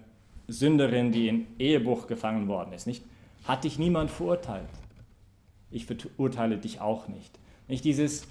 Sünderin, 0.49 1.13
die 1.13 1.29
in 1.29 1.47
Ehebruch 1.59 2.07
gefangen 2.07 2.49
worden 2.49 2.73
ist, 2.73 2.87
nicht? 2.87 3.05
Hat 3.45 3.65
dich 3.65 3.79
niemand 3.79 4.11
verurteilt? 4.11 4.69
Ich 5.71 5.87
verurteile 5.87 6.59
dich 6.59 6.81
auch 6.81 7.09
nicht. 7.09 7.39
Nicht 7.69 7.85
dieses, 7.85 8.27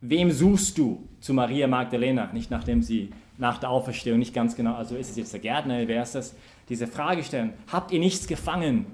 wem 0.00 0.30
suchst 0.30 0.76
du 0.78 1.08
zu 1.20 1.32
Maria 1.34 1.66
Magdalena? 1.66 2.32
Nicht 2.32 2.50
nachdem 2.50 2.82
sie 2.82 3.10
nach 3.38 3.58
der 3.58 3.70
Auferstehung 3.70 4.18
nicht 4.18 4.34
ganz 4.34 4.56
genau, 4.56 4.74
also 4.74 4.96
ist 4.96 5.10
es 5.10 5.16
jetzt 5.16 5.32
der 5.32 5.40
Gärtner, 5.40 5.88
wer 5.88 6.02
ist 6.02 6.14
das? 6.14 6.34
Diese 6.68 6.86
Frage 6.86 7.22
stellen, 7.24 7.54
habt 7.70 7.90
ihr 7.92 7.98
nichts 7.98 8.26
gefangen 8.26 8.86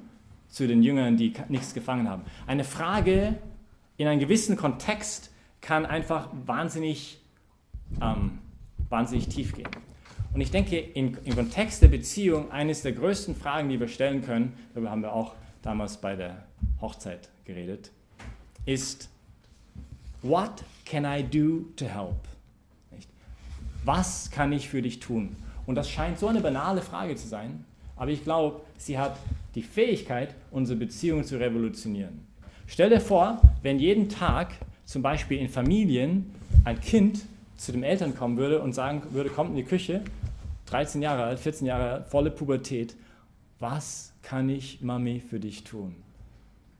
zu 0.48 0.66
den 0.66 0.82
Jüngern, 0.82 1.16
die 1.16 1.32
nichts 1.48 1.74
gefangen 1.74 2.08
haben? 2.08 2.22
Eine 2.46 2.64
Frage 2.64 3.36
in 3.96 4.06
einem 4.06 4.20
gewissen 4.20 4.56
Kontext 4.56 5.32
kann 5.60 5.86
einfach 5.86 6.28
wahnsinnig, 6.46 7.20
ähm, 8.00 8.37
wahnsinnig 8.88 9.28
tief 9.28 9.54
gehen. 9.54 9.68
Und 10.32 10.40
ich 10.40 10.50
denke, 10.50 10.78
im, 10.78 11.16
im 11.24 11.34
Kontext 11.34 11.82
der 11.82 11.88
Beziehung, 11.88 12.50
eines 12.50 12.82
der 12.82 12.92
größten 12.92 13.34
Fragen, 13.34 13.68
die 13.68 13.80
wir 13.80 13.88
stellen 13.88 14.22
können, 14.22 14.52
darüber 14.74 14.90
haben 14.90 15.02
wir 15.02 15.12
auch 15.12 15.34
damals 15.62 15.96
bei 15.96 16.16
der 16.16 16.44
Hochzeit 16.80 17.28
geredet, 17.44 17.90
ist, 18.66 19.08
what 20.22 20.62
can 20.84 21.04
I 21.04 21.22
do 21.22 21.64
to 21.76 21.86
help? 21.86 22.16
Nicht? 22.90 23.08
Was 23.84 24.30
kann 24.30 24.52
ich 24.52 24.68
für 24.68 24.82
dich 24.82 25.00
tun? 25.00 25.36
Und 25.66 25.74
das 25.74 25.90
scheint 25.90 26.18
so 26.18 26.28
eine 26.28 26.40
banale 26.40 26.82
Frage 26.82 27.16
zu 27.16 27.26
sein, 27.26 27.64
aber 27.96 28.10
ich 28.10 28.22
glaube, 28.22 28.60
sie 28.76 28.98
hat 28.98 29.18
die 29.54 29.62
Fähigkeit, 29.62 30.34
unsere 30.50 30.78
Beziehung 30.78 31.24
zu 31.24 31.38
revolutionieren. 31.38 32.26
Stell 32.66 32.90
dir 32.90 33.00
vor, 33.00 33.40
wenn 33.62 33.78
jeden 33.78 34.08
Tag 34.08 34.52
zum 34.84 35.02
Beispiel 35.02 35.38
in 35.38 35.48
Familien 35.48 36.32
ein 36.64 36.80
Kind 36.80 37.22
zu 37.58 37.72
den 37.72 37.82
Eltern 37.82 38.16
kommen 38.16 38.38
würde 38.38 38.62
und 38.62 38.72
sagen 38.72 39.02
würde, 39.10 39.28
kommt 39.28 39.50
in 39.50 39.56
die 39.56 39.64
Küche, 39.64 40.02
13 40.66 41.02
Jahre 41.02 41.24
alt, 41.24 41.38
14 41.38 41.66
Jahre 41.66 41.90
alt, 41.90 42.06
volle 42.06 42.30
Pubertät, 42.30 42.96
was 43.58 44.14
kann 44.22 44.48
ich, 44.48 44.80
Mami, 44.80 45.20
für 45.20 45.38
dich 45.38 45.64
tun? 45.64 45.94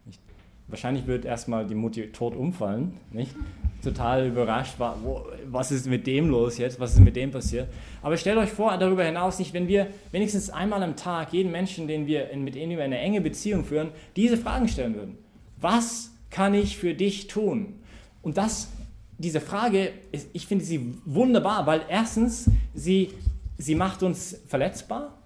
Nicht? 0.06 0.20
Wahrscheinlich 0.68 1.06
wird 1.06 1.26
erstmal 1.26 1.66
die 1.66 1.74
Mutti 1.74 2.10
tot 2.12 2.34
umfallen, 2.34 2.94
nicht? 3.10 3.34
total 3.82 4.26
überrascht 4.26 4.78
war, 4.78 4.98
was 5.46 5.70
ist 5.70 5.86
mit 5.86 6.06
dem 6.06 6.28
los 6.28 6.58
jetzt, 6.58 6.80
was 6.80 6.94
ist 6.94 7.00
mit 7.00 7.16
dem 7.16 7.30
passiert. 7.30 7.68
Aber 8.02 8.16
stellt 8.16 8.38
euch 8.38 8.50
vor, 8.50 8.76
darüber 8.76 9.04
hinaus 9.04 9.38
nicht, 9.38 9.54
wenn 9.54 9.68
wir 9.68 9.88
wenigstens 10.10 10.50
einmal 10.50 10.82
am 10.82 10.96
Tag 10.96 11.32
jeden 11.32 11.52
Menschen, 11.52 11.86
den 11.86 12.06
wir 12.06 12.28
mit 12.36 12.54
dem 12.54 12.70
wir 12.70 12.82
eine 12.82 12.98
enge 12.98 13.20
Beziehung 13.20 13.64
führen, 13.64 13.90
diese 14.16 14.36
Fragen 14.36 14.68
stellen 14.68 14.94
würden. 14.94 15.18
Was 15.60 16.10
kann 16.30 16.54
ich 16.54 16.76
für 16.76 16.94
dich 16.94 17.28
tun? 17.28 17.74
Und 18.22 18.36
das, 18.36 18.68
diese 19.18 19.40
Frage, 19.40 19.92
ich 20.32 20.46
finde 20.46 20.64
sie 20.64 20.94
wunderbar, 21.04 21.66
weil 21.66 21.82
erstens, 21.88 22.48
sie, 22.72 23.12
sie 23.58 23.74
macht 23.74 24.02
uns 24.04 24.40
verletzbar, 24.46 25.18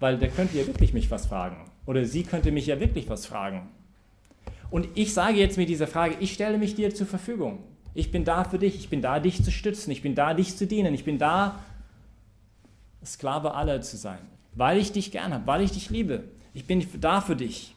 weil 0.00 0.18
der 0.18 0.30
könnte 0.30 0.58
ja 0.58 0.66
wirklich 0.66 0.92
mich 0.92 1.10
was 1.10 1.26
fragen. 1.26 1.70
Oder 1.86 2.04
sie 2.04 2.24
könnte 2.24 2.50
mich 2.50 2.66
ja 2.66 2.80
wirklich 2.80 3.08
was 3.08 3.24
fragen. 3.24 3.68
Und 4.70 4.88
ich 4.94 5.14
sage 5.14 5.38
jetzt 5.38 5.56
mit 5.56 5.68
dieser 5.68 5.86
Frage, 5.86 6.16
ich 6.18 6.32
stelle 6.34 6.58
mich 6.58 6.74
dir 6.74 6.92
zur 6.92 7.06
Verfügung. 7.06 7.62
Ich 7.94 8.10
bin 8.10 8.24
da 8.24 8.42
für 8.44 8.58
dich, 8.58 8.74
ich 8.74 8.88
bin 8.90 9.00
da, 9.00 9.20
dich 9.20 9.42
zu 9.42 9.52
stützen, 9.52 9.92
ich 9.92 10.02
bin 10.02 10.16
da, 10.16 10.34
dich 10.34 10.56
zu 10.56 10.66
dienen, 10.66 10.92
ich 10.92 11.04
bin 11.04 11.18
da, 11.18 11.60
Sklave 13.04 13.54
aller 13.54 13.80
zu 13.80 13.96
sein, 13.96 14.18
weil 14.54 14.78
ich 14.78 14.90
dich 14.90 15.12
gern 15.12 15.32
habe, 15.32 15.46
weil 15.46 15.62
ich 15.62 15.70
dich 15.70 15.90
liebe. 15.90 16.24
Ich 16.52 16.66
bin 16.66 16.84
da 17.00 17.20
für 17.20 17.36
dich. 17.36 17.74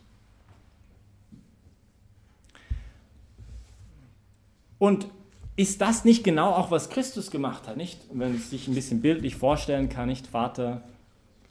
Und 4.80 5.08
ist 5.60 5.82
das 5.82 6.06
nicht 6.06 6.24
genau 6.24 6.52
auch, 6.52 6.72
was 6.72 6.90
Christus 6.90 7.32
gemacht 7.32 7.68
hat, 7.68 7.76
nicht? 7.76 8.00
Wenn 8.10 8.32
man 8.32 8.38
sich 8.38 8.70
ein 8.70 8.76
bisschen 8.76 9.02
bildlich 9.02 9.36
vorstellen 9.36 9.90
kann, 9.90 10.08
nicht? 10.08 10.26
Vater, 10.26 10.82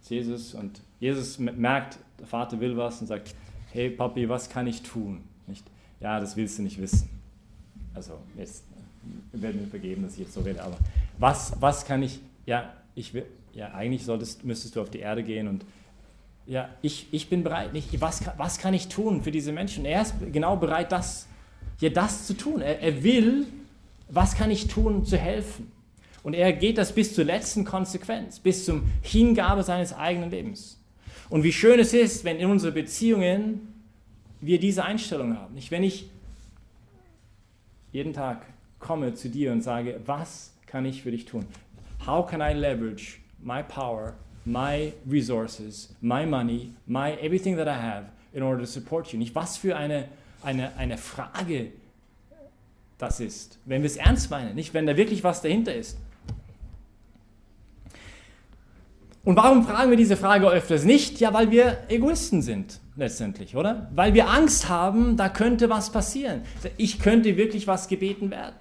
Jesus 0.09 0.55
und 0.55 0.81
Jesus 0.99 1.39
merkt, 1.39 1.99
der 2.19 2.27
Vater 2.27 2.59
will 2.59 2.75
was 2.79 3.03
und 3.03 3.07
sagt, 3.07 3.35
hey 3.71 3.91
Papi, 3.91 4.27
was 4.27 4.49
kann 4.49 4.67
ich 4.67 4.81
tun? 4.81 5.25
Nicht? 5.47 5.67
Ja, 6.01 6.21
das 6.21 6.39
willst 6.39 6.57
du 6.57 6.63
nicht 6.63 6.81
wissen. 6.81 7.11
Also 7.95 8.15
jetzt 8.39 8.65
werden 9.33 9.61
mir 9.61 9.67
vergeben, 9.67 10.05
dass 10.05 10.15
ich 10.15 10.21
jetzt 10.21 10.33
so 10.33 10.41
rede, 10.41 10.63
aber 10.63 10.79
was, 11.19 11.53
was 11.61 11.85
kann 11.85 12.03
ich, 12.03 12.21
ja, 12.47 12.73
ich 12.95 13.13
will, 13.13 13.27
ja, 13.53 13.75
eigentlich 13.75 14.07
solltest, 14.07 14.43
müsstest 14.43 14.77
du 14.77 14.81
auf 14.81 14.89
die 14.89 15.01
Erde 15.01 15.23
gehen 15.23 15.49
und 15.49 15.67
ja, 16.47 16.71
ich, 16.81 17.09
ich 17.13 17.29
bin 17.29 17.45
bereit, 17.45 17.75
nicht, 17.75 18.01
was, 18.01 18.23
was 18.39 18.57
kann 18.57 18.73
ich 18.73 18.89
tun 18.89 19.23
für 19.23 19.33
diese 19.33 19.53
Menschen? 19.53 19.85
Er 19.85 20.01
ist 20.01 20.15
genau 20.33 20.57
bereit, 20.57 20.93
das, 20.93 21.27
ja, 21.79 21.91
das 21.91 22.27
zu 22.27 22.35
tun. 22.35 22.63
Er, 22.63 22.81
er 22.81 23.03
will, 23.03 23.47
was 24.09 24.35
kann 24.35 24.51
ich 24.51 24.69
tun, 24.69 25.05
zu 25.05 25.17
helfen? 25.17 25.71
Und 26.23 26.35
er 26.35 26.53
geht 26.53 26.79
das 26.79 26.93
bis 26.93 27.15
zur 27.15 27.25
letzten 27.25 27.65
Konsequenz, 27.65 28.39
bis 28.39 28.65
zum 28.65 28.83
Hingabe 29.03 29.63
seines 29.63 29.93
eigenen 29.93 30.31
Lebens. 30.31 30.79
Und 31.31 31.43
wie 31.43 31.53
schön 31.53 31.79
es 31.79 31.93
ist, 31.93 32.25
wenn 32.25 32.39
in 32.39 32.51
unseren 32.51 32.75
Beziehungen 32.75 33.73
wir 34.41 34.59
diese 34.59 34.85
Einstellung 34.85 35.37
haben. 35.37 35.55
Nicht, 35.55 35.71
wenn 35.71 35.83
ich 35.83 36.09
jeden 37.93 38.13
Tag 38.13 38.47
komme 38.79 39.15
zu 39.15 39.29
dir 39.29 39.53
und 39.53 39.63
sage, 39.63 40.01
was 40.07 40.53
kann 40.67 40.85
ich 40.85 41.03
für 41.03 41.11
dich 41.11 41.25
tun? 41.25 41.47
How 42.07 42.29
can 42.29 42.41
I 42.41 42.53
leverage 42.53 43.19
my 43.43 43.63
power, 43.63 44.15
my 44.45 44.93
resources, 45.11 45.95
my 46.01 46.25
money, 46.25 46.73
my 46.87 47.13
everything 47.21 47.57
that 47.57 47.67
I 47.67 47.81
have 47.81 48.07
in 48.33 48.43
order 48.43 48.61
to 48.61 48.67
support 48.67 49.13
you? 49.13 49.19
Nicht 49.19 49.35
was 49.35 49.57
für 49.57 49.77
eine, 49.77 50.09
eine, 50.43 50.77
eine 50.77 50.97
Frage 50.97 51.73
das 52.99 53.21
ist, 53.21 53.59
wenn 53.65 53.83
wir 53.83 53.87
es 53.87 53.97
ernst 53.97 54.31
meinen, 54.31 54.55
nicht 54.55 54.75
wenn 54.75 54.87
da 54.87 54.97
wirklich 54.97 55.25
was 55.25 55.41
dahinter 55.41 55.75
ist. 55.75 55.97
Und 59.25 59.37
warum 59.37 59.65
fragen 59.65 59.91
wir 59.91 59.97
diese 59.97 60.17
Frage 60.17 60.49
öfters 60.49 60.85
nicht? 60.85 61.21
Ja, 61.21 61.33
weil 61.35 61.51
wir 61.51 61.85
Egoisten 61.89 62.43
sind 62.43 62.81
letztendlich, 62.97 63.55
oder? 63.55 63.91
Weil 63.95 64.15
wir 64.15 64.29
Angst 64.29 64.69
haben, 64.69 65.17
da 65.17 65.29
könnte 65.29 65.69
was 65.71 65.91
passieren. 65.93 66.43
Ich 66.77 66.99
könnte 66.99 67.37
wirklich 67.37 67.67
was 67.67 67.89
gebeten 67.89 68.31
werden. 68.31 68.57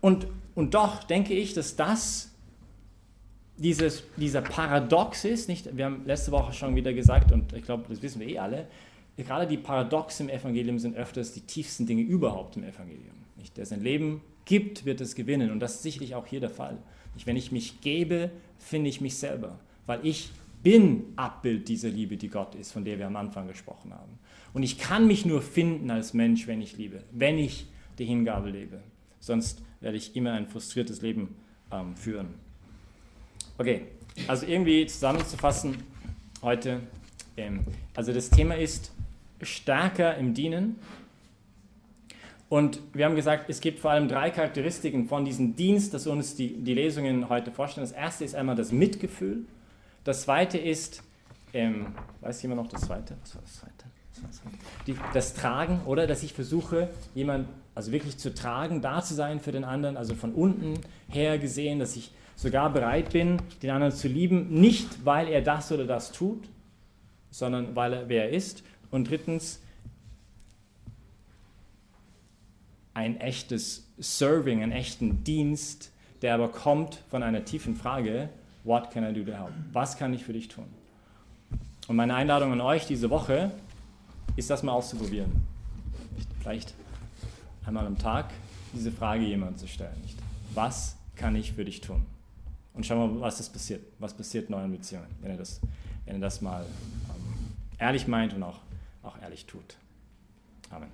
Und, 0.00 0.26
und 0.54 0.74
doch 0.74 1.04
denke 1.04 1.34
ich, 1.34 1.54
dass 1.54 1.76
das 1.76 2.30
dieses, 3.56 4.04
dieser 4.16 4.42
Paradox 4.42 5.24
ist, 5.24 5.48
nicht? 5.48 5.76
Wir 5.76 5.86
haben 5.86 6.02
letzte 6.06 6.32
Woche 6.32 6.52
schon 6.52 6.74
wieder 6.76 6.92
gesagt, 6.92 7.32
und 7.32 7.52
ich 7.52 7.64
glaube, 7.64 7.84
das 7.88 8.02
wissen 8.02 8.20
wir 8.20 8.28
eh 8.28 8.38
alle, 8.38 8.66
gerade 9.22 9.46
die 9.46 9.56
Paradoxe 9.56 10.24
im 10.24 10.28
Evangelium 10.28 10.78
sind 10.78 10.96
öfters 10.96 11.32
die 11.32 11.42
tiefsten 11.42 11.86
Dinge 11.86 12.02
überhaupt 12.02 12.56
im 12.56 12.64
Evangelium. 12.64 13.14
Nicht? 13.36 13.56
Der 13.56 13.66
sein 13.66 13.82
Leben 13.82 14.22
gibt, 14.44 14.84
wird 14.84 15.00
es 15.00 15.14
gewinnen. 15.14 15.50
Und 15.50 15.60
das 15.60 15.76
ist 15.76 15.82
sicherlich 15.82 16.14
auch 16.14 16.26
hier 16.26 16.40
der 16.40 16.50
Fall. 16.50 16.78
Nicht? 17.14 17.26
Wenn 17.26 17.36
ich 17.36 17.52
mich 17.52 17.80
gebe, 17.80 18.30
finde 18.58 18.90
ich 18.90 19.00
mich 19.00 19.16
selber, 19.16 19.58
weil 19.86 20.04
ich 20.04 20.30
bin 20.62 21.04
Abbild 21.16 21.68
dieser 21.68 21.90
Liebe, 21.90 22.16
die 22.16 22.28
Gott 22.28 22.54
ist, 22.54 22.72
von 22.72 22.84
der 22.84 22.98
wir 22.98 23.06
am 23.06 23.16
Anfang 23.16 23.46
gesprochen 23.46 23.92
haben. 23.92 24.18
Und 24.54 24.62
ich 24.62 24.78
kann 24.78 25.06
mich 25.06 25.26
nur 25.26 25.42
finden 25.42 25.90
als 25.90 26.14
Mensch, 26.14 26.46
wenn 26.46 26.62
ich 26.62 26.76
liebe, 26.76 27.02
wenn 27.12 27.38
ich 27.38 27.66
die 27.98 28.06
Hingabe 28.06 28.50
lebe. 28.50 28.80
Sonst 29.20 29.62
werde 29.80 29.98
ich 29.98 30.16
immer 30.16 30.32
ein 30.32 30.46
frustriertes 30.46 31.02
Leben 31.02 31.36
ähm, 31.70 31.94
führen. 31.96 32.28
Okay, 33.58 33.82
also 34.26 34.46
irgendwie 34.46 34.86
zusammenzufassen 34.86 35.76
heute. 36.40 36.80
Ähm, 37.36 37.60
also 37.94 38.12
das 38.12 38.30
Thema 38.30 38.54
ist 38.54 38.93
stärker 39.44 40.16
im 40.16 40.34
Dienen. 40.34 40.76
Und 42.48 42.80
wir 42.92 43.04
haben 43.04 43.16
gesagt, 43.16 43.48
es 43.48 43.60
gibt 43.60 43.80
vor 43.80 43.90
allem 43.90 44.08
drei 44.08 44.30
Charakteristiken 44.30 45.08
von 45.08 45.24
diesem 45.24 45.56
Dienst, 45.56 45.94
das 45.94 46.06
uns 46.06 46.36
die, 46.36 46.62
die 46.62 46.74
Lesungen 46.74 47.28
heute 47.28 47.50
vorstellen. 47.50 47.86
Das 47.86 47.96
erste 47.96 48.24
ist 48.24 48.34
einmal 48.34 48.54
das 48.54 48.70
Mitgefühl. 48.70 49.44
Das 50.04 50.22
zweite 50.22 50.58
ist, 50.58 51.02
ähm, 51.52 51.86
weiß 52.20 52.42
jemand 52.42 52.62
noch 52.62 52.70
das 52.70 52.82
zweite? 52.82 53.16
Was 53.22 53.34
war 53.34 53.42
das 53.42 53.54
zweite? 53.54 53.72
Die, 54.86 54.94
das 55.12 55.34
Tragen, 55.34 55.80
oder? 55.86 56.06
Dass 56.06 56.22
ich 56.22 56.32
versuche, 56.32 56.88
jemand 57.14 57.48
also 57.74 57.90
wirklich 57.90 58.18
zu 58.18 58.32
tragen, 58.32 58.80
da 58.80 59.02
zu 59.02 59.14
sein 59.14 59.40
für 59.40 59.52
den 59.52 59.64
anderen, 59.64 59.96
also 59.96 60.14
von 60.14 60.32
unten 60.32 60.74
her 61.08 61.38
gesehen, 61.38 61.78
dass 61.78 61.96
ich 61.96 62.12
sogar 62.36 62.72
bereit 62.72 63.10
bin, 63.10 63.38
den 63.62 63.70
anderen 63.70 63.92
zu 63.92 64.08
lieben, 64.08 64.48
nicht 64.60 65.04
weil 65.04 65.28
er 65.28 65.42
das 65.42 65.72
oder 65.72 65.86
das 65.86 66.12
tut, 66.12 66.48
sondern 67.30 67.74
weil 67.74 67.92
er 67.92 68.08
wer 68.08 68.24
er 68.26 68.30
ist. 68.30 68.62
Und 68.94 69.10
drittens, 69.10 69.58
ein 72.94 73.20
echtes 73.20 73.88
Serving, 73.98 74.62
einen 74.62 74.70
echten 74.70 75.24
Dienst, 75.24 75.90
der 76.22 76.32
aber 76.34 76.46
kommt 76.46 77.00
von 77.10 77.24
einer 77.24 77.44
tiefen 77.44 77.74
Frage, 77.74 78.28
What 78.62 78.92
can 78.92 79.02
I 79.02 79.12
do 79.12 79.28
to 79.28 79.36
help? 79.36 79.50
Was 79.72 79.96
kann 79.98 80.14
ich 80.14 80.22
für 80.22 80.32
dich 80.32 80.46
tun? 80.46 80.66
Und 81.88 81.96
meine 81.96 82.14
Einladung 82.14 82.52
an 82.52 82.60
euch 82.60 82.86
diese 82.86 83.10
Woche 83.10 83.50
ist, 84.36 84.48
das 84.48 84.62
mal 84.62 84.70
auszuprobieren. 84.70 85.32
Vielleicht 86.40 86.72
einmal 87.66 87.88
am 87.88 87.98
Tag 87.98 88.30
diese 88.72 88.92
Frage 88.92 89.24
jemandem 89.24 89.58
zu 89.58 89.66
stellen. 89.66 90.00
Was 90.54 90.96
kann 91.16 91.34
ich 91.34 91.52
für 91.52 91.64
dich 91.64 91.80
tun? 91.80 92.06
Und 92.74 92.86
schau 92.86 93.08
mal, 93.08 93.20
was 93.20 93.38
das 93.38 93.50
passiert. 93.50 93.82
Was 93.98 94.14
passiert 94.14 94.50
in 94.50 94.54
euren 94.54 94.70
Beziehungen, 94.70 95.08
wenn 95.20 95.32
ihr 95.32 95.38
das, 95.38 95.60
wenn 96.06 96.14
ihr 96.14 96.20
das 96.20 96.40
mal 96.40 96.62
ähm, 96.62 97.54
ehrlich 97.80 98.06
meint 98.06 98.34
und 98.34 98.44
auch, 98.44 98.60
auch 99.04 99.20
ehrlich 99.20 99.46
tut. 99.46 99.76
Amen. 100.70 100.90